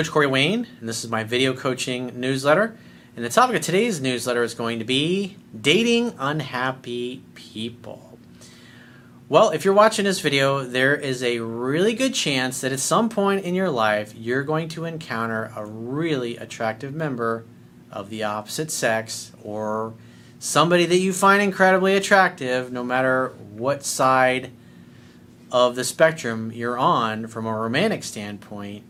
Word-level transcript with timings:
Coach 0.00 0.10
Corey 0.10 0.26
Wayne, 0.26 0.66
and 0.80 0.88
this 0.88 1.04
is 1.04 1.10
my 1.10 1.24
video 1.24 1.52
coaching 1.52 2.18
newsletter. 2.18 2.74
And 3.16 3.22
the 3.22 3.28
topic 3.28 3.56
of 3.56 3.60
today's 3.60 4.00
newsletter 4.00 4.42
is 4.42 4.54
going 4.54 4.78
to 4.78 4.84
be 4.86 5.36
dating 5.60 6.14
unhappy 6.18 7.22
people. 7.34 8.18
Well, 9.28 9.50
if 9.50 9.62
you're 9.62 9.74
watching 9.74 10.06
this 10.06 10.20
video, 10.20 10.64
there 10.64 10.96
is 10.96 11.22
a 11.22 11.40
really 11.40 11.92
good 11.92 12.14
chance 12.14 12.62
that 12.62 12.72
at 12.72 12.80
some 12.80 13.10
point 13.10 13.44
in 13.44 13.54
your 13.54 13.68
life, 13.68 14.14
you're 14.16 14.42
going 14.42 14.70
to 14.70 14.86
encounter 14.86 15.52
a 15.54 15.66
really 15.66 16.38
attractive 16.38 16.94
member 16.94 17.44
of 17.92 18.08
the 18.08 18.22
opposite 18.22 18.70
sex 18.70 19.32
or 19.44 19.92
somebody 20.38 20.86
that 20.86 20.96
you 20.96 21.12
find 21.12 21.42
incredibly 21.42 21.94
attractive, 21.94 22.72
no 22.72 22.82
matter 22.82 23.34
what 23.52 23.84
side 23.84 24.50
of 25.52 25.76
the 25.76 25.84
spectrum 25.84 26.50
you're 26.52 26.78
on 26.78 27.26
from 27.26 27.44
a 27.44 27.54
romantic 27.54 28.02
standpoint 28.02 28.82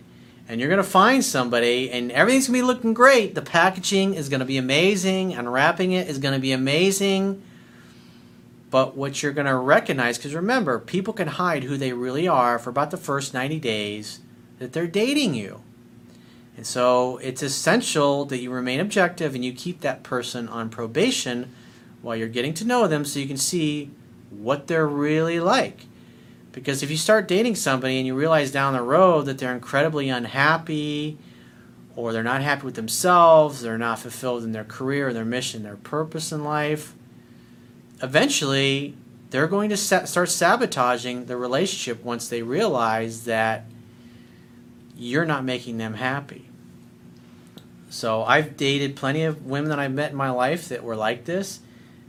and 0.51 0.61
you're 0.61 0.69
going 0.69 0.83
to 0.83 0.91
find 0.91 1.25
somebody 1.25 1.93
and 1.93 2.11
everything's 2.11 2.49
going 2.49 2.59
to 2.59 2.63
be 2.65 2.67
looking 2.67 2.93
great. 2.93 3.37
The 3.37 3.41
packaging 3.41 4.15
is 4.15 4.29
going 4.29 4.41
to 4.41 4.47
be 4.47 4.57
amazing 4.57 5.33
unwrapping 5.33 5.93
it 5.93 6.09
is 6.09 6.19
going 6.19 6.35
to 6.35 6.41
be 6.41 6.51
amazing. 6.51 7.41
But 8.69 8.97
what 8.97 9.23
you're 9.23 9.33
going 9.33 9.47
to 9.47 9.55
recognize 9.55 10.19
because 10.19 10.35
remember 10.35 10.81
people 10.81 11.15
can 11.15 11.29
hide 11.29 11.63
who 11.63 11.77
they 11.77 11.93
really 11.93 12.27
are 12.27 12.59
for 12.59 12.69
about 12.69 12.91
the 12.91 12.97
first 12.97 13.33
90 13.33 13.61
days 13.61 14.19
that 14.59 14.73
they're 14.73 14.89
dating 14.89 15.35
you. 15.35 15.63
And 16.57 16.67
so 16.67 17.19
it's 17.19 17.45
essential 17.45 18.25
that 18.25 18.39
you 18.39 18.51
remain 18.51 18.81
objective 18.81 19.37
and 19.37 19.45
you 19.45 19.53
keep 19.53 19.83
that 19.83 20.03
person 20.03 20.49
on 20.49 20.69
probation 20.69 21.55
while 22.03 22.17
you're 22.17 22.27
getting 22.27 22.55
to 22.55 22.67
know 22.67 22.89
them 22.89 23.05
so 23.05 23.21
you 23.21 23.29
can 23.29 23.37
see 23.37 23.91
what 24.31 24.67
they're 24.67 24.89
really 24.89 25.39
like 25.39 25.87
because 26.53 26.83
if 26.83 26.91
you 26.91 26.97
start 26.97 27.29
dating 27.29 27.55
somebody 27.55 27.99
and 27.99 28.07
you 28.07 28.15
realize 28.15 28.51
down 28.51 28.73
the 28.73 28.83
road 28.83 29.27
that 29.27 29.39
they're 29.39 29.55
incredibly 29.55 30.09
unhappy, 30.09 31.19
or 31.97 32.13
they're 32.13 32.23
not 32.23 32.43
happy 32.43 32.65
with 32.65 32.75
themselves, 32.75 33.63
they're 33.63 33.79
not 33.79 33.99
fulfilled 33.99 34.43
in 34.43 34.53
their 34.53 34.65
career, 34.65 35.13
their 35.13 35.25
mission, 35.25 35.63
their 35.63 35.77
purpose 35.77 36.33
in 36.33 36.45
life, 36.45 36.95
eventually 38.03 38.95
they're 39.31 39.47
going 39.47 39.71
to 39.71 39.77
start 39.77 40.29
sabotaging 40.29 41.27
the 41.27 41.37
relationship 41.37 42.03
once 42.03 42.29
they 42.29 42.43
realize 42.43 43.25
that 43.25 43.65
you're 44.97 45.25
not 45.25 45.45
making 45.45 45.79
them 45.79 45.95
happy. 45.95 46.49
So 47.91 48.25
I've 48.25 48.57
dated 48.57 48.97
plenty 48.97 49.25
of 49.25 49.47
women 49.47 49.71
that 49.71 49.79
I've 49.79 49.93
met 49.93 50.11
in 50.11 50.17
my 50.17 50.31
life 50.31 50.69
that 50.69 50.83
were 50.83 50.97
like 50.97 51.25
this 51.25 51.61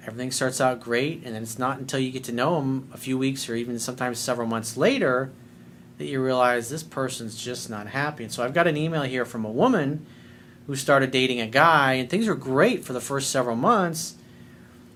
everything 0.05 0.31
starts 0.31 0.59
out 0.59 0.79
great, 0.79 1.23
and 1.23 1.35
then 1.35 1.43
it's 1.43 1.59
not 1.59 1.79
until 1.79 1.99
you 1.99 2.11
get 2.11 2.23
to 2.25 2.31
know 2.31 2.55
them 2.55 2.89
a 2.93 2.97
few 2.97 3.17
weeks 3.17 3.47
or 3.49 3.55
even 3.55 3.79
sometimes 3.79 4.19
several 4.19 4.47
months 4.47 4.75
later 4.77 5.31
that 5.97 6.05
you 6.05 6.23
realize 6.23 6.69
this 6.69 6.83
person's 6.83 7.35
just 7.35 7.69
not 7.69 7.87
happy. 7.87 8.23
And 8.23 8.33
so 8.33 8.43
I've 8.43 8.53
got 8.53 8.67
an 8.67 8.77
email 8.77 9.03
here 9.03 9.25
from 9.25 9.45
a 9.45 9.51
woman 9.51 10.05
who 10.65 10.75
started 10.75 11.11
dating 11.11 11.41
a 11.41 11.47
guy, 11.47 11.93
and 11.93 12.09
things 12.09 12.27
were 12.27 12.35
great 12.35 12.83
for 12.83 12.93
the 12.93 13.01
first 13.01 13.29
several 13.29 13.55
months. 13.55 14.15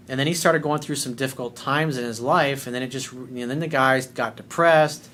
And 0.08 0.20
then 0.20 0.28
he 0.28 0.33
started 0.33 0.61
going 0.61 0.81
through 0.81 0.95
some 0.95 1.16
difficult 1.16 1.56
times 1.56 1.98
in 1.98 2.03
his 2.03 2.20
life, 2.20 2.66
and 2.66 2.76
then 2.76 2.83
it 2.83 2.88
just, 2.88 3.11
know, 3.14 3.48
then 3.48 3.59
the 3.59 3.67
guy 3.67 4.00
got 4.02 4.36
depressed, 4.36 5.09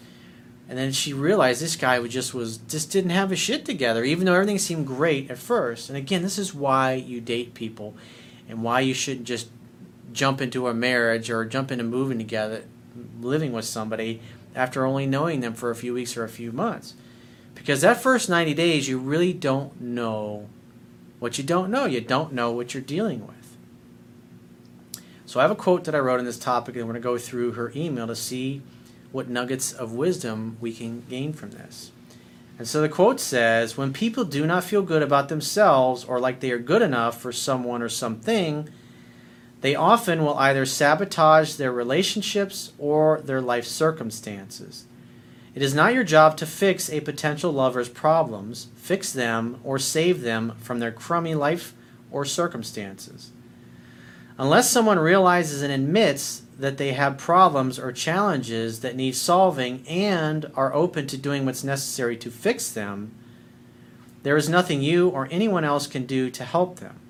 and 0.68 0.78
then 0.78 0.92
she 0.94 1.14
realized 1.14 1.62
this 1.62 1.76
guy 1.76 2.00
was 2.00 2.14
just 2.14 2.34
was 2.34 2.58
just 2.58 2.92
didn't 2.92 3.12
have 3.12 3.30
his 3.30 3.40
shit 3.40 3.66
together, 3.66 4.04
even 4.06 4.26
though 4.26 4.34
everything 4.34 4.58
seemed 4.58 4.88
great 4.88 5.30
at 5.30 5.38
first. 5.38 5.90
And 5.90 5.98
again, 5.98 6.22
this 6.22 6.38
is 6.38 6.54
why 6.54 6.94
you 6.94 7.20
date 7.20 7.54
people, 7.54 7.96
and 8.48 8.64
why 8.64 8.80
you 8.80 8.94
shouldn't 8.94 9.28
just 9.28 9.50
jump 10.12 10.42
into 10.42 10.68
a 10.68 10.74
marriage 10.74 11.30
or 11.30 11.46
jump 11.46 11.72
into 11.72 11.84
moving 11.84 12.18
together, 12.18 12.64
living 13.20 13.52
with 13.54 13.66
somebody 13.66 14.22
after 14.56 14.86
only 14.86 15.06
knowing 15.06 15.40
them 15.40 15.54
for 15.54 15.70
a 15.70 15.76
few 15.76 15.94
weeks 15.94 16.18
or 16.18 16.24
a 16.24 16.30
few 16.30 16.52
months. 16.52 16.94
Because 17.56 17.82
that 17.82 18.02
first 18.02 18.30
90 18.30 18.54
days, 18.54 18.90
you 18.90 18.98
really 18.98 19.34
don't 19.34 19.80
know 19.80 20.48
what 21.20 21.38
you 21.38 21.44
don't 21.44 21.70
know. 21.70 21.86
You 21.86 22.02
don't 22.02 22.34
know 22.34 22.52
what 22.52 22.74
you're 22.74 22.82
dealing 22.82 23.26
with. 23.26 23.58
So 25.26 25.40
I 25.40 25.44
have 25.44 25.52
a 25.52 25.56
quote 25.56 25.86
that 25.86 25.96
I 25.96 26.00
wrote 26.00 26.20
on 26.20 26.26
this 26.26 26.40
topic, 26.40 26.76
and 26.76 26.86
we're 26.86 26.94
going 26.94 27.02
to 27.02 27.08
go 27.08 27.18
through 27.18 27.54
her 27.54 27.72
email 27.76 28.08
to 28.08 28.16
see 28.16 28.62
what 29.12 29.30
nuggets 29.30 29.72
of 29.72 29.94
wisdom 29.94 30.58
we 30.60 30.74
can 30.74 31.06
gain 31.10 31.34
from 31.34 31.52
this. 31.52 31.92
And 32.58 32.68
so 32.68 32.82
the 32.82 32.90
quote 32.90 33.20
says 33.20 33.78
When 33.78 33.94
people 33.94 34.24
do 34.24 34.46
not 34.46 34.64
feel 34.64 34.82
good 34.82 35.02
about 35.02 35.30
themselves 35.30 36.04
or 36.04 36.20
like 36.20 36.40
they 36.40 36.52
are 36.52 36.60
good 36.60 36.82
enough 36.82 37.22
for 37.22 37.32
someone 37.32 37.82
or 37.82 37.90
something, 37.90 38.70
they 39.62 39.76
often 39.76 40.24
will 40.24 40.38
either 40.38 40.66
sabotage 40.66 41.56
their 41.56 41.72
relationships 41.72 42.72
or 42.78 43.22
their 43.22 43.42
life 43.42 43.66
circumstances. 43.66 44.86
It 45.54 45.62
is 45.62 45.76
not 45.76 45.94
your 45.94 46.04
job 46.04 46.38
to 46.38 46.46
fix 46.46 46.90
a 46.90 47.02
potential 47.02 47.52
lover's 47.52 47.90
problems, 47.90 48.68
fix 48.76 49.12
them, 49.12 49.60
or 49.64 49.78
save 49.78 50.22
them 50.22 50.56
from 50.60 50.80
their 50.80 50.92
crummy 50.92 51.36
life 51.36 51.74
or 52.10 52.26
circumstances. 52.26 53.32
Unless 54.38 54.72
someone 54.72 54.98
realizes 54.98 55.62
and 55.62 55.72
admits 55.72 56.42
that 56.58 56.78
they 56.78 56.94
have 56.94 57.18
problems 57.18 57.78
or 57.78 57.92
challenges 57.92 58.80
that 58.80 58.96
need 58.96 59.16
solving 59.16 59.86
and 59.88 60.50
are 60.56 60.74
open 60.74 61.06
to 61.08 61.18
doing 61.18 61.46
what's 61.46 61.64
necessary 61.64 62.18
to 62.18 62.32
fix 62.32 62.72
them, 62.72 63.14
there 64.24 64.38
is 64.38 64.50
nothing 64.50 64.82
you 64.82 65.10
or 65.10 65.28
anyone 65.30 65.64
else 65.64 65.86
can 65.86 66.06
do 66.06 66.30
to 66.32 66.46
help 66.46 66.80
them. 66.80 67.01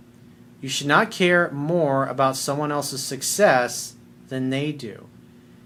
You 0.61 0.69
should 0.69 0.87
not 0.87 1.11
care 1.11 1.49
more 1.51 2.05
about 2.05 2.37
someone 2.37 2.71
else's 2.71 3.03
success 3.03 3.95
than 4.29 4.51
they 4.51 4.71
do. 4.71 5.07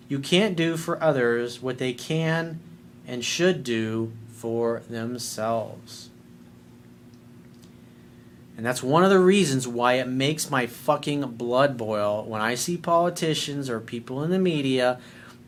You 0.07 0.19
can't 0.19 0.55
do 0.55 0.77
for 0.77 1.01
others 1.03 1.61
what 1.61 1.77
they 1.77 1.93
can 1.93 2.59
and 3.05 3.23
should 3.23 3.63
do 3.63 4.13
for 4.29 4.81
themselves. 4.89 6.09
And 8.57 8.65
that's 8.65 8.81
one 8.81 9.03
of 9.03 9.09
the 9.09 9.19
reasons 9.19 9.67
why 9.67 9.93
it 9.93 10.07
makes 10.07 10.49
my 10.49 10.65
fucking 10.65 11.21
blood 11.31 11.75
boil 11.75 12.23
when 12.23 12.41
I 12.41 12.55
see 12.55 12.77
politicians 12.77 13.69
or 13.69 13.81
people 13.81 14.23
in 14.23 14.31
the 14.31 14.39
media 14.39 14.99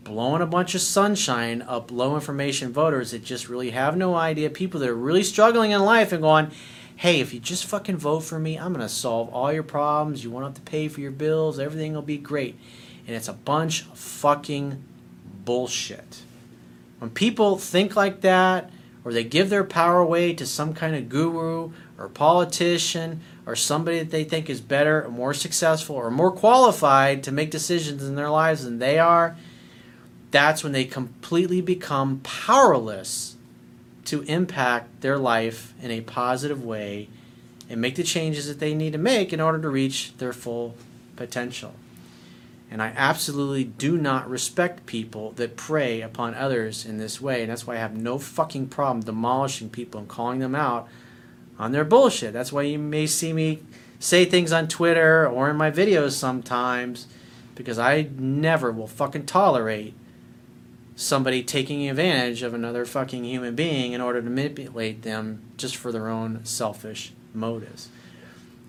blowing 0.03 0.41
a 0.41 0.47
bunch 0.47 0.75
of 0.75 0.81
sunshine 0.81 1.61
up 1.61 1.91
low 1.91 2.15
information 2.15 2.73
voters 2.73 3.11
that 3.11 3.23
just 3.23 3.47
really 3.47 3.71
have 3.71 3.95
no 3.95 4.15
idea, 4.15 4.49
people 4.49 4.79
that 4.79 4.89
are 4.89 4.95
really 4.95 5.23
struggling 5.23 5.71
in 5.71 5.81
life 5.81 6.11
and 6.11 6.21
going, 6.21 6.51
hey, 6.97 7.19
if 7.19 7.31
you 7.31 7.39
just 7.39 7.65
fucking 7.65 7.97
vote 7.97 8.21
for 8.21 8.39
me, 8.39 8.57
I'm 8.57 8.73
going 8.73 8.85
to 8.85 8.89
solve 8.89 9.29
all 9.29 9.53
your 9.53 9.63
problems. 9.63 10.23
You 10.23 10.31
won't 10.31 10.45
have 10.45 10.55
to 10.55 10.61
pay 10.61 10.87
for 10.87 10.99
your 10.99 11.11
bills. 11.11 11.59
Everything 11.59 11.93
will 11.93 12.01
be 12.01 12.17
great. 12.17 12.59
And 13.05 13.15
it's 13.15 13.27
a 13.27 13.33
bunch 13.33 13.83
of 13.83 13.97
fucking 13.97 14.83
bullshit. 15.45 16.23
When 16.97 17.11
people 17.11 17.57
think 17.59 17.95
like 17.95 18.21
that, 18.21 18.71
or 19.05 19.13
they 19.13 19.23
give 19.23 19.49
their 19.49 19.63
power 19.63 19.99
away 19.99 20.33
to 20.33 20.45
some 20.45 20.73
kind 20.73 20.95
of 20.95 21.07
guru 21.07 21.71
or 21.97 22.09
politician 22.09 23.21
or 23.45 23.55
somebody 23.55 23.99
that 23.99 24.11
they 24.11 24.25
think 24.25 24.49
is 24.49 24.59
better 24.59 25.05
or 25.05 25.09
more 25.09 25.33
successful 25.33 25.95
or 25.95 26.11
more 26.11 26.31
qualified 26.31 27.23
to 27.23 27.31
make 27.31 27.49
decisions 27.49 28.03
in 28.03 28.15
their 28.15 28.29
lives 28.29 28.65
than 28.65 28.79
they 28.79 28.99
are, 28.99 29.37
that's 30.31 30.61
when 30.61 30.73
they 30.73 30.83
completely 30.83 31.61
become 31.61 32.19
powerless 32.21 33.36
to 34.07 34.21
impact 34.23 35.01
their 35.01 35.17
life 35.17 35.73
in 35.81 35.91
a 35.91 36.01
positive 36.01 36.63
way 36.63 37.09
and 37.69 37.81
make 37.81 37.95
the 37.95 38.03
changes 38.03 38.47
that 38.47 38.59
they 38.59 38.73
need 38.73 38.93
to 38.93 38.97
make 38.97 39.33
in 39.33 39.41
order 39.41 39.61
to 39.61 39.69
reach 39.69 40.15
their 40.17 40.33
full 40.33 40.75
potential. 41.15 41.73
And 42.71 42.81
I 42.81 42.93
absolutely 42.95 43.63
do 43.65 43.97
not 43.97 44.29
respect 44.29 44.85
people 44.85 45.31
that 45.33 45.55
prey 45.55 46.01
upon 46.01 46.35
others 46.35 46.85
in 46.85 46.97
this 46.97 47.21
way. 47.21 47.41
And 47.41 47.51
that's 47.51 47.67
why 47.67 47.75
I 47.75 47.79
have 47.79 47.95
no 47.95 48.17
fucking 48.17 48.67
problem 48.67 49.05
demolishing 49.05 49.69
people 49.69 49.99
and 49.99 50.09
calling 50.09 50.39
them 50.39 50.55
out 50.55 50.87
on 51.59 51.71
their 51.71 51.85
bullshit. 51.85 52.33
That's 52.33 52.51
why 52.51 52.63
you 52.63 52.79
may 52.79 53.07
see 53.07 53.33
me 53.33 53.59
say 53.99 54.25
things 54.25 54.51
on 54.51 54.67
Twitter 54.67 55.27
or 55.27 55.49
in 55.49 55.57
my 55.57 55.71
videos 55.71 56.11
sometimes 56.11 57.07
because 57.55 57.79
I 57.79 58.09
never 58.17 58.71
will 58.71 58.87
fucking 58.87 59.25
tolerate 59.25 59.93
somebody 60.97 61.43
taking 61.43 61.87
advantage 61.87 62.41
of 62.41 62.55
another 62.55 62.83
fucking 62.83 63.23
human 63.23 63.53
being 63.53 63.93
in 63.93 64.01
order 64.01 64.19
to 64.19 64.29
manipulate 64.29 65.03
them 65.03 65.39
just 65.55 65.77
for 65.77 65.91
their 65.91 66.09
own 66.09 66.43
selfish 66.43 67.13
motives. 67.35 67.89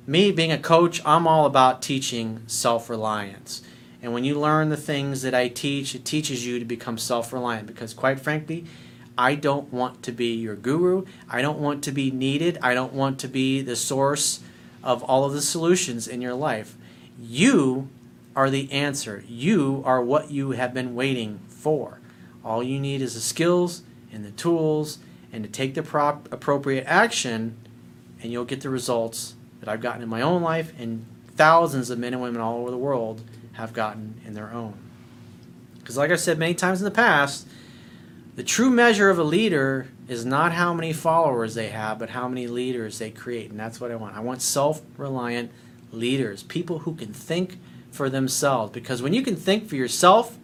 Me 0.06 0.30
being 0.30 0.52
a 0.52 0.58
coach, 0.58 1.00
I'm 1.06 1.26
all 1.26 1.46
about 1.46 1.82
teaching 1.82 2.42
self 2.46 2.88
reliance. 2.90 3.62
And 4.02 4.12
when 4.12 4.24
you 4.24 4.38
learn 4.38 4.68
the 4.68 4.76
things 4.76 5.22
that 5.22 5.34
I 5.34 5.48
teach, 5.48 5.94
it 5.94 6.04
teaches 6.04 6.46
you 6.46 6.58
to 6.58 6.64
become 6.64 6.98
self 6.98 7.32
reliant 7.32 7.66
because, 7.66 7.94
quite 7.94 8.20
frankly, 8.20 8.66
I 9.16 9.34
don't 9.34 9.72
want 9.72 10.02
to 10.04 10.12
be 10.12 10.34
your 10.34 10.54
guru. 10.54 11.06
I 11.30 11.40
don't 11.40 11.58
want 11.58 11.82
to 11.84 11.92
be 11.92 12.10
needed. 12.10 12.58
I 12.62 12.74
don't 12.74 12.92
want 12.92 13.18
to 13.20 13.28
be 13.28 13.62
the 13.62 13.74
source 13.74 14.40
of 14.84 15.02
all 15.02 15.24
of 15.24 15.32
the 15.32 15.42
solutions 15.42 16.06
in 16.06 16.20
your 16.20 16.34
life. 16.34 16.76
You 17.18 17.88
are 18.36 18.50
the 18.50 18.70
answer. 18.70 19.24
You 19.26 19.82
are 19.84 20.00
what 20.02 20.30
you 20.30 20.52
have 20.52 20.72
been 20.72 20.94
waiting 20.94 21.40
for. 21.48 21.97
All 22.48 22.62
you 22.62 22.80
need 22.80 23.02
is 23.02 23.12
the 23.12 23.20
skills 23.20 23.82
and 24.10 24.24
the 24.24 24.30
tools 24.30 25.00
and 25.34 25.44
to 25.44 25.50
take 25.50 25.74
the 25.74 25.82
prop 25.82 26.32
appropriate 26.32 26.84
action, 26.86 27.58
and 28.22 28.32
you'll 28.32 28.46
get 28.46 28.62
the 28.62 28.70
results 28.70 29.34
that 29.60 29.68
I've 29.68 29.82
gotten 29.82 30.00
in 30.00 30.08
my 30.08 30.22
own 30.22 30.40
life 30.40 30.72
and 30.78 31.04
thousands 31.36 31.90
of 31.90 31.98
men 31.98 32.14
and 32.14 32.22
women 32.22 32.40
all 32.40 32.60
over 32.60 32.70
the 32.70 32.78
world 32.78 33.20
have 33.52 33.74
gotten 33.74 34.18
in 34.24 34.32
their 34.32 34.50
own. 34.50 34.72
Because, 35.78 35.98
like 35.98 36.10
I 36.10 36.16
said 36.16 36.38
many 36.38 36.54
times 36.54 36.80
in 36.80 36.86
the 36.86 36.90
past, 36.90 37.46
The 38.34 38.44
true 38.44 38.70
measure 38.70 39.10
of 39.10 39.18
a 39.18 39.24
leader 39.24 39.88
is 40.06 40.24
not 40.24 40.52
how 40.52 40.72
many 40.72 40.92
followers 40.92 41.54
they 41.54 41.68
have, 41.68 41.98
but 41.98 42.10
how 42.10 42.28
many 42.28 42.46
leaders 42.46 42.98
they 42.98 43.10
create. 43.10 43.50
And 43.50 43.58
that's 43.58 43.80
what 43.80 43.90
I 43.90 43.96
want. 43.96 44.16
I 44.16 44.20
want 44.20 44.40
self 44.42 44.80
reliant 44.96 45.50
leaders, 45.90 46.44
people 46.44 46.78
who 46.80 46.94
can 46.94 47.12
think 47.12 47.58
for 47.90 48.08
themselves. 48.08 48.72
Because 48.72 49.02
when 49.02 49.12
you 49.12 49.22
can 49.22 49.34
think 49.34 49.68
for 49.68 49.74
yourself, 49.74 50.38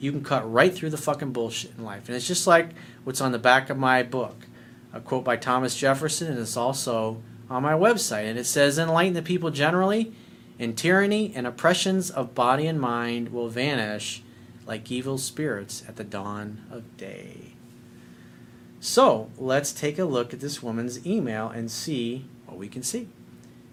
you 0.00 0.10
can 0.10 0.24
cut 0.24 0.50
right 0.50 0.74
through 0.74 0.90
the 0.90 0.96
fucking 0.96 1.32
bullshit 1.32 1.72
in 1.76 1.84
life. 1.84 2.08
And 2.08 2.16
it's 2.16 2.26
just 2.26 2.46
like 2.46 2.70
what's 3.04 3.20
on 3.20 3.32
the 3.32 3.38
back 3.38 3.70
of 3.70 3.78
my 3.78 4.02
book 4.02 4.46
a 4.92 5.00
quote 5.00 5.24
by 5.24 5.36
Thomas 5.36 5.76
Jefferson, 5.76 6.28
and 6.28 6.38
it's 6.38 6.56
also 6.56 7.22
on 7.48 7.62
my 7.62 7.74
website. 7.74 8.24
And 8.24 8.38
it 8.38 8.46
says, 8.46 8.78
Enlighten 8.78 9.14
the 9.14 9.22
people 9.22 9.50
generally, 9.50 10.12
and 10.58 10.76
tyranny 10.76 11.32
and 11.34 11.46
oppressions 11.46 12.10
of 12.10 12.34
body 12.34 12.66
and 12.66 12.80
mind 12.80 13.28
will 13.28 13.48
vanish 13.48 14.22
like 14.66 14.90
evil 14.90 15.18
spirits 15.18 15.82
at 15.88 15.96
the 15.96 16.04
dawn 16.04 16.64
of 16.70 16.96
day. 16.96 17.52
So 18.80 19.30
let's 19.38 19.72
take 19.72 19.98
a 19.98 20.04
look 20.04 20.32
at 20.32 20.40
this 20.40 20.62
woman's 20.62 21.06
email 21.06 21.48
and 21.48 21.70
see 21.70 22.24
what 22.46 22.58
we 22.58 22.68
can 22.68 22.82
see. 22.82 23.08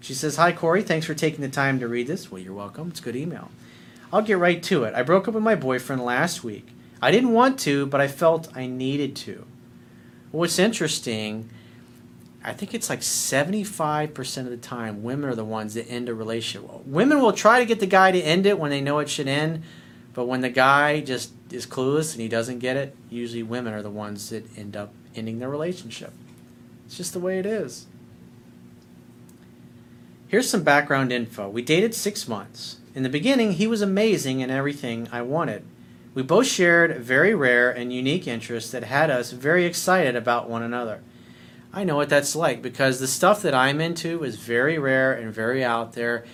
She 0.00 0.14
says, 0.14 0.36
Hi, 0.36 0.52
Corey. 0.52 0.82
Thanks 0.82 1.06
for 1.06 1.14
taking 1.14 1.40
the 1.40 1.48
time 1.48 1.80
to 1.80 1.88
read 1.88 2.06
this. 2.06 2.30
Well, 2.30 2.40
you're 2.40 2.52
welcome. 2.52 2.88
It's 2.88 3.00
a 3.00 3.02
good 3.02 3.16
email. 3.16 3.50
I'll 4.12 4.22
get 4.22 4.38
right 4.38 4.62
to 4.64 4.84
it. 4.84 4.94
I 4.94 5.02
broke 5.02 5.28
up 5.28 5.34
with 5.34 5.42
my 5.42 5.54
boyfriend 5.54 6.04
last 6.04 6.42
week. 6.42 6.68
I 7.00 7.10
didn't 7.10 7.32
want 7.32 7.58
to, 7.60 7.86
but 7.86 8.00
I 8.00 8.08
felt 8.08 8.48
I 8.56 8.66
needed 8.66 9.14
to. 9.16 9.46
What's 10.30 10.58
interesting, 10.58 11.50
I 12.42 12.52
think 12.52 12.74
it's 12.74 12.88
like 12.88 13.00
75% 13.00 14.38
of 14.38 14.50
the 14.50 14.56
time, 14.56 15.02
women 15.02 15.28
are 15.28 15.34
the 15.34 15.44
ones 15.44 15.74
that 15.74 15.88
end 15.88 16.08
a 16.08 16.14
relationship. 16.14 16.86
Women 16.86 17.20
will 17.20 17.32
try 17.32 17.60
to 17.60 17.66
get 17.66 17.80
the 17.80 17.86
guy 17.86 18.10
to 18.10 18.20
end 18.20 18.46
it 18.46 18.58
when 18.58 18.70
they 18.70 18.80
know 18.80 18.98
it 18.98 19.10
should 19.10 19.28
end, 19.28 19.62
but 20.14 20.26
when 20.26 20.40
the 20.40 20.48
guy 20.48 21.00
just 21.00 21.32
is 21.50 21.66
clueless 21.66 22.12
and 22.12 22.20
he 22.20 22.28
doesn't 22.28 22.58
get 22.58 22.76
it, 22.76 22.96
usually 23.10 23.42
women 23.42 23.74
are 23.74 23.82
the 23.82 23.90
ones 23.90 24.30
that 24.30 24.44
end 24.58 24.76
up 24.76 24.92
ending 25.14 25.38
their 25.38 25.50
relationship. 25.50 26.12
It's 26.86 26.96
just 26.96 27.12
the 27.12 27.20
way 27.20 27.38
it 27.38 27.46
is. 27.46 27.86
Here's 30.28 30.48
some 30.48 30.62
background 30.62 31.12
info. 31.12 31.48
We 31.48 31.62
dated 31.62 31.94
six 31.94 32.28
months. 32.28 32.76
In 32.98 33.04
the 33.04 33.08
beginning, 33.08 33.52
he 33.52 33.68
was 33.68 33.80
amazing 33.80 34.40
in 34.40 34.50
everything 34.50 35.08
I 35.12 35.22
wanted. 35.22 35.62
We 36.14 36.22
both 36.24 36.48
shared 36.48 36.98
very 36.98 37.32
rare 37.32 37.70
and 37.70 37.92
unique 37.92 38.26
interests 38.26 38.72
that 38.72 38.82
had 38.82 39.08
us 39.08 39.30
very 39.30 39.66
excited 39.66 40.16
about 40.16 40.50
one 40.50 40.64
another. 40.64 41.00
I 41.72 41.84
know 41.84 41.94
what 41.94 42.08
that's 42.08 42.34
like 42.34 42.60
because 42.60 42.98
the 42.98 43.06
stuff 43.06 43.40
that 43.42 43.54
I'm 43.54 43.80
into 43.80 44.24
is 44.24 44.34
very 44.34 44.80
rare 44.80 45.12
and 45.12 45.32
very 45.32 45.62
out 45.62 45.92
there. 45.92 46.24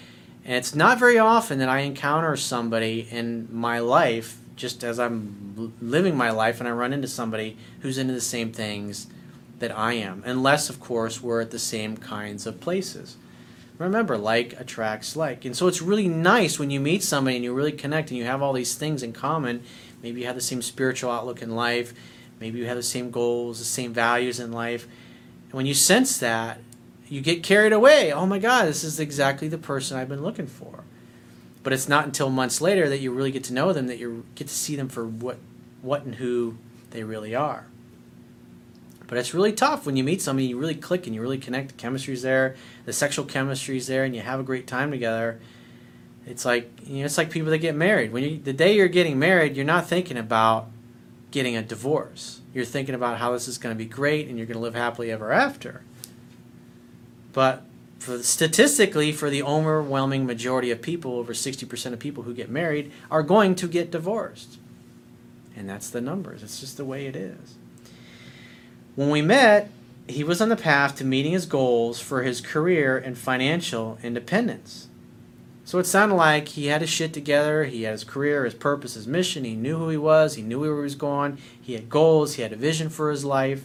And 0.42 0.54
it's 0.54 0.74
not 0.74 0.98
very 0.98 1.18
often 1.18 1.58
that 1.58 1.68
I 1.68 1.80
encounter 1.80 2.34
somebody 2.34 3.08
in 3.10 3.46
my 3.52 3.80
life, 3.80 4.38
just 4.56 4.82
as 4.82 4.98
I'm 4.98 5.74
living 5.82 6.16
my 6.16 6.30
life, 6.30 6.60
and 6.60 6.66
I 6.66 6.72
run 6.72 6.94
into 6.94 7.08
somebody 7.08 7.58
who's 7.80 7.98
into 7.98 8.14
the 8.14 8.22
same 8.22 8.52
things 8.52 9.08
that 9.58 9.78
I 9.78 9.92
am. 9.92 10.22
Unless, 10.24 10.70
of 10.70 10.80
course, 10.80 11.20
we're 11.22 11.42
at 11.42 11.50
the 11.50 11.58
same 11.58 11.98
kinds 11.98 12.46
of 12.46 12.58
places. 12.58 13.18
Remember, 13.78 14.16
like 14.16 14.58
attracts 14.58 15.16
like. 15.16 15.44
And 15.44 15.56
so 15.56 15.66
it's 15.66 15.82
really 15.82 16.08
nice 16.08 16.58
when 16.58 16.70
you 16.70 16.78
meet 16.78 17.02
somebody 17.02 17.36
and 17.36 17.44
you 17.44 17.52
really 17.52 17.72
connect 17.72 18.10
and 18.10 18.18
you 18.18 18.24
have 18.24 18.40
all 18.40 18.52
these 18.52 18.74
things 18.74 19.02
in 19.02 19.12
common. 19.12 19.62
Maybe 20.02 20.20
you 20.20 20.26
have 20.26 20.36
the 20.36 20.40
same 20.40 20.62
spiritual 20.62 21.10
outlook 21.10 21.42
in 21.42 21.56
life. 21.56 21.92
Maybe 22.38 22.58
you 22.58 22.66
have 22.66 22.76
the 22.76 22.82
same 22.82 23.10
goals, 23.10 23.58
the 23.58 23.64
same 23.64 23.92
values 23.92 24.38
in 24.38 24.52
life. 24.52 24.86
And 25.46 25.54
when 25.54 25.66
you 25.66 25.74
sense 25.74 26.18
that, 26.18 26.58
you 27.08 27.20
get 27.20 27.42
carried 27.42 27.72
away. 27.72 28.12
Oh 28.12 28.26
my 28.26 28.38
God, 28.38 28.66
this 28.66 28.84
is 28.84 29.00
exactly 29.00 29.48
the 29.48 29.58
person 29.58 29.96
I've 29.96 30.08
been 30.08 30.22
looking 30.22 30.46
for. 30.46 30.84
But 31.62 31.72
it's 31.72 31.88
not 31.88 32.04
until 32.04 32.30
months 32.30 32.60
later 32.60 32.88
that 32.88 32.98
you 32.98 33.12
really 33.12 33.30
get 33.30 33.44
to 33.44 33.54
know 33.54 33.72
them, 33.72 33.86
that 33.88 33.98
you 33.98 34.24
get 34.34 34.48
to 34.48 34.54
see 34.54 34.76
them 34.76 34.88
for 34.88 35.06
what, 35.06 35.38
what 35.82 36.04
and 36.04 36.16
who 36.16 36.56
they 36.90 37.02
really 37.02 37.34
are. 37.34 37.66
But 39.06 39.18
it's 39.18 39.34
really 39.34 39.52
tough 39.52 39.86
when 39.86 39.96
you 39.96 40.04
meet 40.04 40.22
somebody, 40.22 40.46
you 40.46 40.58
really 40.58 40.74
click 40.74 41.06
and 41.06 41.14
you 41.14 41.20
really 41.20 41.38
connect. 41.38 41.68
The 41.68 41.74
chemistry's 41.74 42.22
there, 42.22 42.56
the 42.86 42.92
sexual 42.92 43.24
chemistry's 43.24 43.86
there, 43.86 44.04
and 44.04 44.14
you 44.14 44.22
have 44.22 44.40
a 44.40 44.42
great 44.42 44.66
time 44.66 44.90
together. 44.90 45.40
It's 46.26 46.44
like 46.44 46.70
you 46.86 47.00
know, 47.00 47.04
it's 47.04 47.18
like 47.18 47.30
people 47.30 47.50
that 47.50 47.58
get 47.58 47.74
married. 47.74 48.12
When 48.12 48.22
you, 48.22 48.38
the 48.38 48.52
day 48.52 48.74
you're 48.76 48.88
getting 48.88 49.18
married, 49.18 49.56
you're 49.56 49.64
not 49.64 49.86
thinking 49.86 50.16
about 50.16 50.68
getting 51.30 51.56
a 51.56 51.62
divorce. 51.62 52.40
You're 52.54 52.64
thinking 52.64 52.94
about 52.94 53.18
how 53.18 53.32
this 53.32 53.48
is 53.48 53.58
going 53.58 53.74
to 53.74 53.78
be 53.78 53.88
great 53.88 54.28
and 54.28 54.38
you're 54.38 54.46
going 54.46 54.56
to 54.56 54.62
live 54.62 54.74
happily 54.74 55.10
ever 55.10 55.32
after. 55.32 55.82
But 57.32 57.64
for 57.98 58.22
statistically, 58.22 59.12
for 59.12 59.28
the 59.28 59.42
overwhelming 59.42 60.26
majority 60.26 60.70
of 60.70 60.80
people, 60.80 61.18
over 61.18 61.32
60% 61.32 61.92
of 61.92 61.98
people 61.98 62.22
who 62.22 62.32
get 62.32 62.48
married 62.48 62.92
are 63.10 63.22
going 63.22 63.56
to 63.56 63.66
get 63.66 63.90
divorced. 63.90 64.58
And 65.56 65.68
that's 65.68 65.90
the 65.90 66.00
numbers. 66.00 66.42
It's 66.42 66.60
just 66.60 66.76
the 66.76 66.84
way 66.84 67.06
it 67.06 67.16
is. 67.16 67.56
When 68.94 69.10
we 69.10 69.22
met, 69.22 69.70
he 70.06 70.22
was 70.22 70.40
on 70.40 70.50
the 70.50 70.56
path 70.56 70.96
to 70.96 71.04
meeting 71.04 71.32
his 71.32 71.46
goals 71.46 72.00
for 72.00 72.22
his 72.22 72.40
career 72.40 72.96
and 72.96 73.16
financial 73.18 73.98
independence. 74.02 74.88
So 75.64 75.78
it 75.78 75.86
sounded 75.86 76.16
like 76.16 76.48
he 76.48 76.66
had 76.66 76.82
his 76.82 76.90
shit 76.90 77.14
together. 77.14 77.64
He 77.64 77.82
had 77.84 77.92
his 77.92 78.04
career, 78.04 78.44
his 78.44 78.54
purpose, 78.54 78.94
his 78.94 79.06
mission. 79.06 79.44
He 79.44 79.56
knew 79.56 79.78
who 79.78 79.88
he 79.88 79.96
was. 79.96 80.34
He 80.34 80.42
knew 80.42 80.60
where 80.60 80.76
he 80.76 80.82
was 80.82 80.94
going. 80.94 81.38
He 81.60 81.72
had 81.72 81.88
goals. 81.88 82.34
He 82.34 82.42
had 82.42 82.52
a 82.52 82.56
vision 82.56 82.90
for 82.90 83.10
his 83.10 83.24
life. 83.24 83.64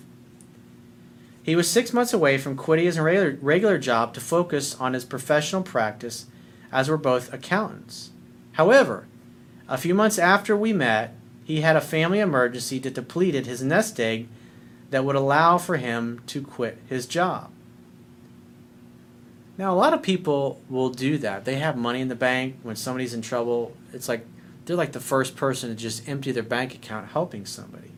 He 1.43 1.55
was 1.55 1.69
six 1.69 1.91
months 1.91 2.13
away 2.13 2.37
from 2.37 2.55
quitting 2.55 2.85
his 2.85 2.99
regular, 2.99 3.77
job 3.77 4.13
to 4.13 4.21
focus 4.21 4.75
on 4.75 4.93
his 4.93 5.03
professional 5.03 5.61
practice, 5.61 6.27
as 6.71 6.89
were 6.89 6.97
both 6.97 7.33
accountants. 7.33 8.11
However, 8.53 9.07
a 9.67 9.77
few 9.77 9.93
months 9.93 10.17
after 10.17 10.55
we 10.55 10.73
met, 10.73 11.15
he 11.43 11.61
had 11.61 11.75
a 11.75 11.81
family 11.81 12.19
emergency 12.19 12.79
that 12.79 12.93
depleted 12.93 13.45
his 13.45 13.63
nest 13.63 13.99
egg 13.99 14.27
that 14.89 15.06
would 15.06 15.15
allow 15.15 15.57
for 15.57 15.77
him 15.77 16.21
to 16.27 16.41
quit 16.41 16.77
his 16.88 17.06
job. 17.06 17.51
Now, 19.57 19.74
a 19.74 19.75
lot 19.75 19.94
of 19.94 20.01
people 20.01 20.62
will 20.69 20.89
do 20.89 21.18
that. 21.18 21.45
They 21.45 21.56
have 21.56 21.75
money 21.75 22.00
in 22.00 22.07
the 22.07 22.15
bank. 22.15 22.59
When 22.63 22.75
somebody's 22.75 23.13
in 23.13 23.21
trouble, 23.21 23.75
it's 23.91 24.07
like 24.07 24.25
they're 24.65 24.75
like 24.75 24.94
the 24.94 25.01
first 25.01 25.36
person 25.36 25.69
to 25.69 25.75
just 25.75 26.07
empty 26.07 26.31
their 26.31 26.44
bank 26.44 26.74
account 26.74 27.09
helping 27.09 27.45
somebody. 27.45 27.91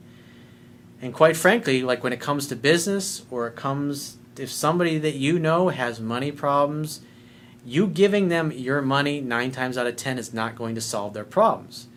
And 1.02 1.14
quite 1.14 1.38
frankly, 1.38 1.84
like 1.84 2.04
when 2.04 2.14
it 2.14 2.20
comes 2.20 2.48
to 2.48 2.56
business 2.56 3.24
or 3.30 3.48
it 3.48 3.56
comes, 3.56 4.18
if 4.38 4.52
somebody 4.52 4.98
that 4.98 5.16
you 5.16 5.38
know 5.38 5.70
has 5.70 6.00
money 6.00 6.32
problems, 6.32 7.02
you 7.64 7.88
giving 7.88 8.30
them 8.30 8.52
your 8.52 8.82
money 8.82 9.22
nine 9.22 9.52
times 9.52 9.78
out 9.78 9.86
of 9.86 9.96
ten 9.96 10.18
is 10.18 10.34
not 10.34 10.56
going 10.56 10.74
to 10.76 10.82
solve 10.82 11.14
their 11.14 11.24
problems 11.24 11.88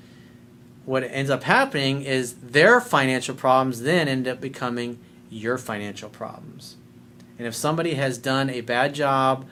what 0.85 1.05
ends 1.05 1.31
up 1.31 1.45
happening 1.45 2.03
is 2.03 2.35
their 2.35 2.81
financial 2.81 3.35
problems 3.35 3.83
then 3.83 4.09
end 4.09 4.29
up 4.29 4.41
becoming 4.41 4.99
your 5.31 5.59
financial 5.59 6.09
problems. 6.09 6.77
And 7.39 7.47
if 7.47 7.55
somebody 7.55 7.95
has 7.95 8.19
done 8.19 8.51
a 8.51 8.61
bad 8.61 8.95
job 8.95 9.47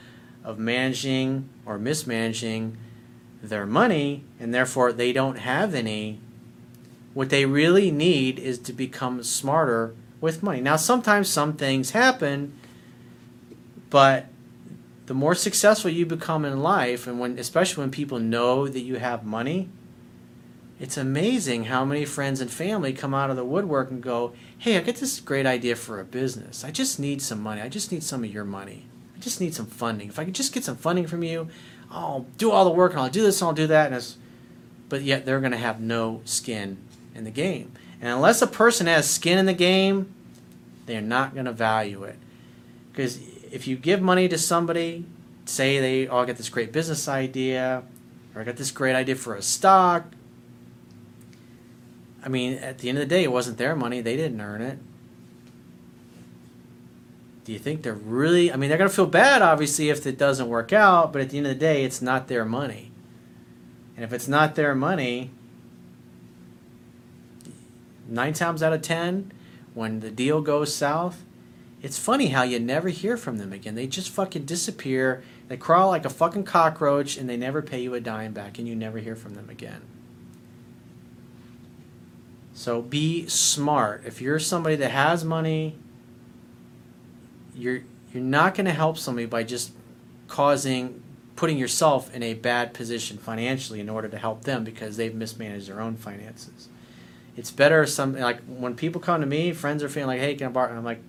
of 0.44 0.58
managing 0.58 1.48
or 1.64 1.78
mismanaging 1.78 2.76
their 3.42 3.66
money 3.66 4.24
and 4.38 4.54
therefore 4.54 4.92
they 4.92 5.12
don't 5.12 5.38
have 5.38 5.74
any, 5.74 6.20
what 7.14 7.30
they 7.30 7.44
really 7.44 7.90
need 7.90 8.38
is 8.38 8.58
to 8.60 8.72
become 8.72 9.22
smarter 9.22 9.94
with 10.20 10.42
money. 10.42 10.60
Now, 10.60 10.76
sometimes 10.76 11.28
some 11.28 11.54
things 11.54 11.90
happen, 11.90 12.56
but 13.90 14.26
the 15.06 15.14
more 15.14 15.34
successful 15.34 15.90
you 15.90 16.06
become 16.06 16.44
in 16.44 16.62
life, 16.62 17.06
and 17.06 17.18
when 17.18 17.38
especially 17.38 17.82
when 17.82 17.90
people 17.90 18.18
know 18.18 18.68
that 18.68 18.80
you 18.80 18.96
have 18.96 19.26
money, 19.26 19.68
it's 20.82 20.96
amazing 20.96 21.66
how 21.66 21.84
many 21.84 22.04
friends 22.04 22.40
and 22.40 22.50
family 22.50 22.92
come 22.92 23.14
out 23.14 23.30
of 23.30 23.36
the 23.36 23.44
woodwork 23.44 23.92
and 23.92 24.02
go, 24.02 24.32
Hey, 24.58 24.76
I 24.76 24.80
got 24.80 24.96
this 24.96 25.20
great 25.20 25.46
idea 25.46 25.76
for 25.76 26.00
a 26.00 26.04
business. 26.04 26.64
I 26.64 26.72
just 26.72 26.98
need 26.98 27.22
some 27.22 27.40
money. 27.40 27.60
I 27.60 27.68
just 27.68 27.92
need 27.92 28.02
some 28.02 28.24
of 28.24 28.32
your 28.32 28.42
money. 28.42 28.86
I 29.14 29.20
just 29.20 29.40
need 29.40 29.54
some 29.54 29.66
funding. 29.66 30.08
If 30.08 30.18
I 30.18 30.24
could 30.24 30.34
just 30.34 30.52
get 30.52 30.64
some 30.64 30.74
funding 30.74 31.06
from 31.06 31.22
you, 31.22 31.46
I'll 31.88 32.26
do 32.36 32.50
all 32.50 32.64
the 32.64 32.72
work 32.72 32.90
and 32.90 33.00
I'll 33.00 33.08
do 33.08 33.22
this 33.22 33.40
and 33.40 33.46
I'll 33.46 33.54
do 33.54 33.68
that. 33.68 33.92
And 33.92 34.14
but 34.88 35.02
yet 35.02 35.24
they're 35.24 35.38
going 35.38 35.52
to 35.52 35.58
have 35.58 35.80
no 35.80 36.20
skin 36.24 36.78
in 37.14 37.22
the 37.22 37.30
game. 37.30 37.70
And 38.00 38.10
unless 38.10 38.42
a 38.42 38.48
person 38.48 38.88
has 38.88 39.08
skin 39.08 39.38
in 39.38 39.46
the 39.46 39.52
game, 39.52 40.12
they're 40.86 41.00
not 41.00 41.32
going 41.32 41.46
to 41.46 41.52
value 41.52 42.02
it. 42.02 42.18
Because 42.90 43.20
if 43.52 43.68
you 43.68 43.76
give 43.76 44.02
money 44.02 44.26
to 44.26 44.36
somebody, 44.36 45.04
say 45.44 45.78
they 45.78 46.08
all 46.08 46.22
oh, 46.22 46.26
get 46.26 46.38
this 46.38 46.48
great 46.48 46.72
business 46.72 47.06
idea, 47.06 47.84
or 48.34 48.40
I 48.40 48.44
got 48.44 48.56
this 48.56 48.72
great 48.72 48.96
idea 48.96 49.14
for 49.14 49.36
a 49.36 49.42
stock, 49.42 50.06
I 52.24 52.28
mean, 52.28 52.54
at 52.54 52.78
the 52.78 52.88
end 52.88 52.98
of 52.98 53.08
the 53.08 53.14
day, 53.14 53.24
it 53.24 53.32
wasn't 53.32 53.58
their 53.58 53.74
money. 53.74 54.00
They 54.00 54.16
didn't 54.16 54.40
earn 54.40 54.62
it. 54.62 54.78
Do 57.44 57.52
you 57.52 57.58
think 57.58 57.82
they're 57.82 57.94
really? 57.94 58.52
I 58.52 58.56
mean, 58.56 58.68
they're 58.68 58.78
going 58.78 58.90
to 58.90 58.94
feel 58.94 59.06
bad, 59.06 59.42
obviously, 59.42 59.90
if 59.90 60.06
it 60.06 60.16
doesn't 60.16 60.48
work 60.48 60.72
out, 60.72 61.12
but 61.12 61.20
at 61.20 61.30
the 61.30 61.38
end 61.38 61.46
of 61.48 61.54
the 61.54 61.58
day, 61.58 61.84
it's 61.84 62.00
not 62.00 62.28
their 62.28 62.44
money. 62.44 62.92
And 63.96 64.04
if 64.04 64.12
it's 64.12 64.28
not 64.28 64.54
their 64.54 64.74
money, 64.74 65.32
nine 68.08 68.32
times 68.32 68.62
out 68.62 68.72
of 68.72 68.82
ten, 68.82 69.32
when 69.74 70.00
the 70.00 70.10
deal 70.10 70.40
goes 70.40 70.74
south, 70.74 71.24
it's 71.82 71.98
funny 71.98 72.28
how 72.28 72.44
you 72.44 72.60
never 72.60 72.90
hear 72.90 73.16
from 73.16 73.38
them 73.38 73.52
again. 73.52 73.74
They 73.74 73.88
just 73.88 74.10
fucking 74.10 74.44
disappear. 74.44 75.24
They 75.48 75.56
crawl 75.56 75.88
like 75.88 76.04
a 76.04 76.10
fucking 76.10 76.44
cockroach 76.44 77.16
and 77.16 77.28
they 77.28 77.36
never 77.36 77.60
pay 77.60 77.80
you 77.80 77.94
a 77.94 78.00
dime 78.00 78.32
back 78.32 78.58
and 78.58 78.68
you 78.68 78.76
never 78.76 78.98
hear 78.98 79.16
from 79.16 79.34
them 79.34 79.50
again. 79.50 79.82
So 82.54 82.82
be 82.82 83.26
smart. 83.28 84.02
If 84.06 84.20
you're 84.20 84.38
somebody 84.38 84.76
that 84.76 84.90
has 84.90 85.24
money, 85.24 85.76
you're 87.54 87.82
you're 88.12 88.22
not 88.22 88.54
going 88.54 88.66
to 88.66 88.72
help 88.72 88.98
somebody 88.98 89.26
by 89.26 89.42
just 89.42 89.72
causing 90.28 91.02
putting 91.34 91.58
yourself 91.58 92.14
in 92.14 92.22
a 92.22 92.34
bad 92.34 92.74
position 92.74 93.16
financially 93.16 93.80
in 93.80 93.88
order 93.88 94.08
to 94.08 94.18
help 94.18 94.44
them 94.44 94.64
because 94.64 94.96
they've 94.96 95.14
mismanaged 95.14 95.68
their 95.68 95.80
own 95.80 95.96
finances. 95.96 96.68
It's 97.36 97.50
better 97.50 97.86
some 97.86 98.14
like 98.18 98.40
when 98.44 98.74
people 98.74 99.00
come 99.00 99.20
to 99.22 99.26
me, 99.26 99.52
friends 99.52 99.82
or 99.82 99.88
family, 99.88 100.16
like, 100.16 100.20
hey, 100.20 100.34
can 100.34 100.48
I 100.48 100.50
borrow? 100.50 100.68
And 100.68 100.78
I'm 100.78 100.84
like, 100.84 101.02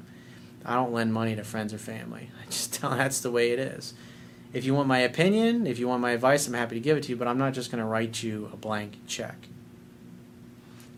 I 0.66 0.76
don't 0.76 0.94
lend 0.94 1.14
money 1.14 1.36
to 1.36 1.44
friends 1.44 1.74
or 1.74 1.78
family. 1.78 2.30
I 2.42 2.46
just 2.46 2.74
tell 2.74 2.92
that's 2.92 3.20
the 3.20 3.32
way 3.32 3.52
it 3.52 3.60
is. 3.60 3.94
If 4.54 4.66
you 4.66 4.74
want 4.74 4.88
my 4.88 5.00
opinion, 5.00 5.68
if 5.68 5.80
you 5.80 5.88
want 5.88 6.02
my 6.02 6.12
advice, 6.12 6.48
I'm 6.48 6.54
happy 6.54 6.76
to 6.76 6.82
give 6.82 6.96
it 6.96 7.04
to 7.04 7.10
you, 7.10 7.16
but 7.16 7.28
I'm 7.28 7.40
not 7.40 7.54
just 7.54 7.72
going 7.72 7.82
to 7.82 7.88
write 7.88 8.22
you 8.22 8.50
a 8.54 8.56
blank 8.56 9.00
check. 9.08 9.48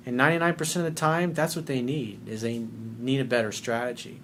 And 0.05 0.19
99% 0.19 0.75
of 0.75 0.83
the 0.83 0.91
time, 0.91 1.33
that's 1.33 1.55
what 1.55 1.65
they 1.65 1.81
need, 1.81 2.27
is 2.27 2.41
they 2.41 2.65
need 2.99 3.19
a 3.19 3.25
better 3.25 3.51
strategy. 3.51 4.21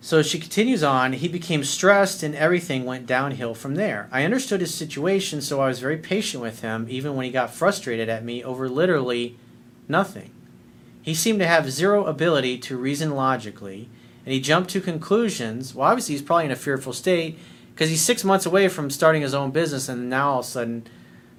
So 0.00 0.22
she 0.22 0.38
continues 0.38 0.84
on, 0.84 1.14
he 1.14 1.26
became 1.26 1.64
stressed 1.64 2.22
and 2.22 2.36
everything 2.36 2.84
went 2.84 3.06
downhill 3.06 3.54
from 3.54 3.74
there. 3.74 4.08
I 4.12 4.22
understood 4.22 4.60
his 4.60 4.72
situation, 4.72 5.40
so 5.40 5.60
I 5.60 5.66
was 5.66 5.80
very 5.80 5.96
patient 5.96 6.40
with 6.40 6.60
him, 6.60 6.86
even 6.88 7.16
when 7.16 7.24
he 7.24 7.32
got 7.32 7.52
frustrated 7.52 8.08
at 8.08 8.24
me 8.24 8.44
over 8.44 8.68
literally 8.68 9.36
nothing. 9.88 10.30
He 11.02 11.12
seemed 11.12 11.40
to 11.40 11.46
have 11.48 11.72
zero 11.72 12.04
ability 12.04 12.58
to 12.58 12.76
reason 12.76 13.16
logically, 13.16 13.88
and 14.24 14.32
he 14.32 14.40
jumped 14.40 14.70
to 14.70 14.80
conclusions. 14.80 15.74
Well, 15.74 15.88
obviously, 15.88 16.14
he's 16.14 16.22
probably 16.22 16.44
in 16.44 16.50
a 16.52 16.56
fearful 16.56 16.92
state 16.92 17.36
because 17.74 17.90
he's 17.90 18.02
six 18.02 18.22
months 18.22 18.46
away 18.46 18.68
from 18.68 18.90
starting 18.90 19.22
his 19.22 19.34
own 19.34 19.50
business, 19.50 19.88
and 19.88 20.08
now 20.08 20.30
all 20.30 20.38
of 20.40 20.46
a 20.46 20.48
sudden, 20.48 20.86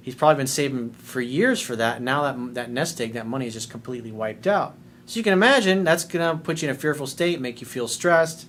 he's 0.07 0.15
probably 0.15 0.37
been 0.37 0.47
saving 0.47 0.91
for 0.91 1.19
years 1.19 1.59
for 1.59 1.75
that. 1.75 1.97
And 1.97 2.05
now 2.05 2.21
that 2.21 2.53
that 2.53 2.71
nest 2.71 3.01
egg, 3.01 3.11
that 3.11 3.27
money 3.27 3.45
is 3.45 3.51
just 3.51 3.69
completely 3.69 4.09
wiped 4.09 4.47
out. 4.47 4.73
So 5.05 5.17
you 5.19 5.23
can 5.23 5.33
imagine 5.33 5.83
that's 5.83 6.05
going 6.05 6.37
to 6.37 6.41
put 6.41 6.61
you 6.61 6.69
in 6.69 6.73
a 6.73 6.79
fearful 6.79 7.07
state, 7.07 7.41
make 7.41 7.59
you 7.59 7.67
feel 7.67 7.89
stressed, 7.89 8.45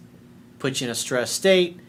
put 0.61 0.81
you 0.81 0.87
in 0.87 0.91
a 0.93 0.95
stressed 0.95 1.35
state, 1.35 1.81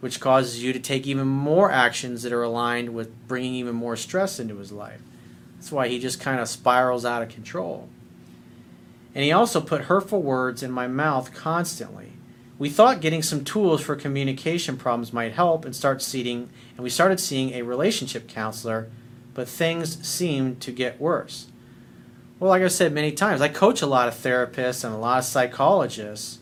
which 0.00 0.18
causes 0.18 0.60
you 0.60 0.72
to 0.72 0.80
take 0.80 1.06
even 1.06 1.28
more 1.28 1.70
actions 1.70 2.24
that 2.24 2.32
are 2.32 2.42
aligned 2.42 2.94
with 2.96 3.28
bringing 3.28 3.54
even 3.54 3.76
more 3.76 3.94
stress 3.94 4.40
into 4.40 4.56
his 4.56 4.72
life. 4.72 5.00
That's 5.54 5.70
why 5.70 5.86
he 5.86 6.00
just 6.00 6.18
kind 6.18 6.40
of 6.40 6.48
spirals 6.48 7.04
out 7.04 7.22
of 7.22 7.28
control. 7.28 7.88
And 9.14 9.22
he 9.22 9.30
also 9.30 9.60
put 9.60 9.82
hurtful 9.82 10.20
words 10.20 10.64
in 10.64 10.72
my 10.72 10.88
mouth 10.88 11.32
constantly. 11.32 12.14
We 12.58 12.70
thought 12.70 13.00
getting 13.00 13.22
some 13.22 13.44
tools 13.44 13.82
for 13.82 13.94
communication 13.94 14.76
problems 14.76 15.12
might 15.12 15.34
help 15.34 15.64
and 15.64 15.76
start 15.76 16.02
seeing 16.02 16.50
and 16.76 16.82
we 16.82 16.90
started 16.90 17.20
seeing 17.20 17.52
a 17.52 17.62
relationship 17.62 18.26
counselor, 18.26 18.90
but 19.34 19.48
things 19.48 20.06
seemed 20.06 20.60
to 20.60 20.72
get 20.72 21.00
worse. 21.00 21.46
Well, 22.38 22.50
like 22.50 22.62
I 22.62 22.68
said 22.68 22.92
many 22.92 23.12
times, 23.12 23.40
I 23.40 23.48
coach 23.48 23.82
a 23.82 23.86
lot 23.86 24.08
of 24.08 24.14
therapists 24.14 24.84
and 24.84 24.94
a 24.94 24.98
lot 24.98 25.18
of 25.18 25.24
psychologists 25.24 26.38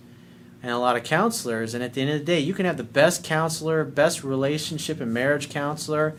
and 0.63 0.73
a 0.73 0.79
lot 0.79 0.97
of 0.97 1.05
counselors, 1.05 1.75
and 1.75 1.83
at 1.83 1.95
the 1.95 2.03
end 2.03 2.11
of 2.11 2.19
the 2.19 2.25
day, 2.25 2.41
you 2.41 2.53
can 2.53 2.67
have 2.67 2.77
the 2.77 2.85
best 2.85 3.25
counselor, 3.25 3.85
best 3.85 4.23
relationship 4.23 5.01
and 5.01 5.13
marriage 5.13 5.49
counselor, 5.49 6.17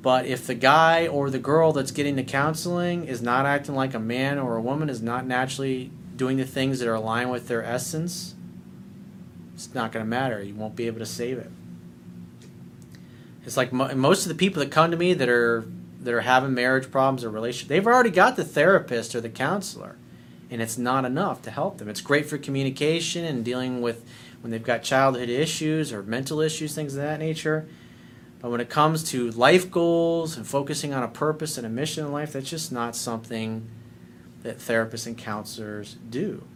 but 0.00 0.26
if 0.26 0.46
the 0.46 0.54
guy 0.54 1.08
or 1.08 1.30
the 1.30 1.40
girl 1.40 1.72
that's 1.72 1.90
getting 1.90 2.14
the 2.14 2.22
counseling 2.22 3.06
is 3.06 3.20
not 3.20 3.44
acting 3.44 3.74
like 3.74 3.94
a 3.94 3.98
man 3.98 4.38
or 4.38 4.56
a 4.56 4.62
woman, 4.62 4.88
is 4.88 5.02
not 5.02 5.26
naturally 5.26 5.90
doing 6.14 6.36
the 6.36 6.44
things 6.44 6.78
that 6.78 6.88
are 6.88 6.94
aligned 6.94 7.32
with 7.32 7.48
their 7.48 7.64
essence, 7.64 8.36
it's 9.54 9.74
not 9.74 9.90
going 9.90 10.04
to 10.04 10.08
matter. 10.08 10.40
You 10.40 10.54
won't 10.54 10.76
be 10.76 10.86
able 10.86 11.00
to 11.00 11.06
save 11.06 11.38
it. 11.38 11.50
It's 13.46 13.56
like 13.56 13.72
mo- 13.72 13.94
most 13.94 14.26
of 14.26 14.28
the 14.28 14.34
people 14.34 14.60
that 14.60 14.70
come 14.70 14.90
to 14.90 14.96
me 14.96 15.14
that 15.14 15.28
are 15.28 15.66
that 16.00 16.12
are 16.12 16.20
having 16.20 16.52
marriage 16.52 16.90
problems 16.90 17.24
or 17.24 17.30
relationship, 17.30 17.68
they've 17.68 17.86
already 17.86 18.10
got 18.10 18.36
the 18.36 18.44
therapist 18.44 19.14
or 19.14 19.20
the 19.20 19.30
counselor, 19.30 19.96
and 20.50 20.60
it's 20.60 20.76
not 20.76 21.04
enough 21.04 21.40
to 21.42 21.50
help 21.50 21.78
them. 21.78 21.88
It's 21.88 22.00
great 22.00 22.26
for 22.26 22.38
communication 22.38 23.24
and 23.24 23.44
dealing 23.44 23.80
with 23.80 24.04
when 24.40 24.50
they've 24.50 24.62
got 24.62 24.82
childhood 24.82 25.30
issues 25.30 25.92
or 25.92 26.02
mental 26.02 26.40
issues, 26.40 26.74
things 26.74 26.94
of 26.94 27.02
that 27.02 27.18
nature 27.18 27.66
but 28.40 28.50
when 28.50 28.60
it 28.60 28.68
comes 28.68 29.02
to 29.10 29.30
life 29.32 29.70
goals 29.70 30.36
and 30.36 30.46
focusing 30.46 30.92
on 30.92 31.02
a 31.02 31.08
purpose 31.08 31.56
and 31.56 31.66
a 31.66 31.70
mission 31.70 32.04
in 32.04 32.12
life, 32.12 32.32
that's 32.32 32.48
just 32.48 32.70
not 32.70 32.94
something 32.94 33.68
that 34.42 34.58
therapists 34.58 35.06
and 35.06 35.16
counselors 35.16 35.96
do. 36.10 36.46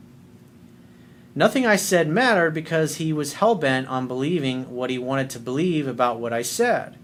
Nothing 1.35 1.65
I 1.65 1.77
said 1.77 2.09
mattered 2.09 2.53
because 2.53 2.97
he 2.97 3.13
was 3.13 3.35
hell 3.35 3.55
bent 3.55 3.89
on 3.89 4.09
believing 4.09 4.71
what 4.75 4.91
he 4.91 4.99
wanted 4.99 5.31
to 5.31 5.39
believe 5.39 5.87
about 5.87 6.19
what 6.19 6.33
I 6.33 6.43
said. 6.43 6.97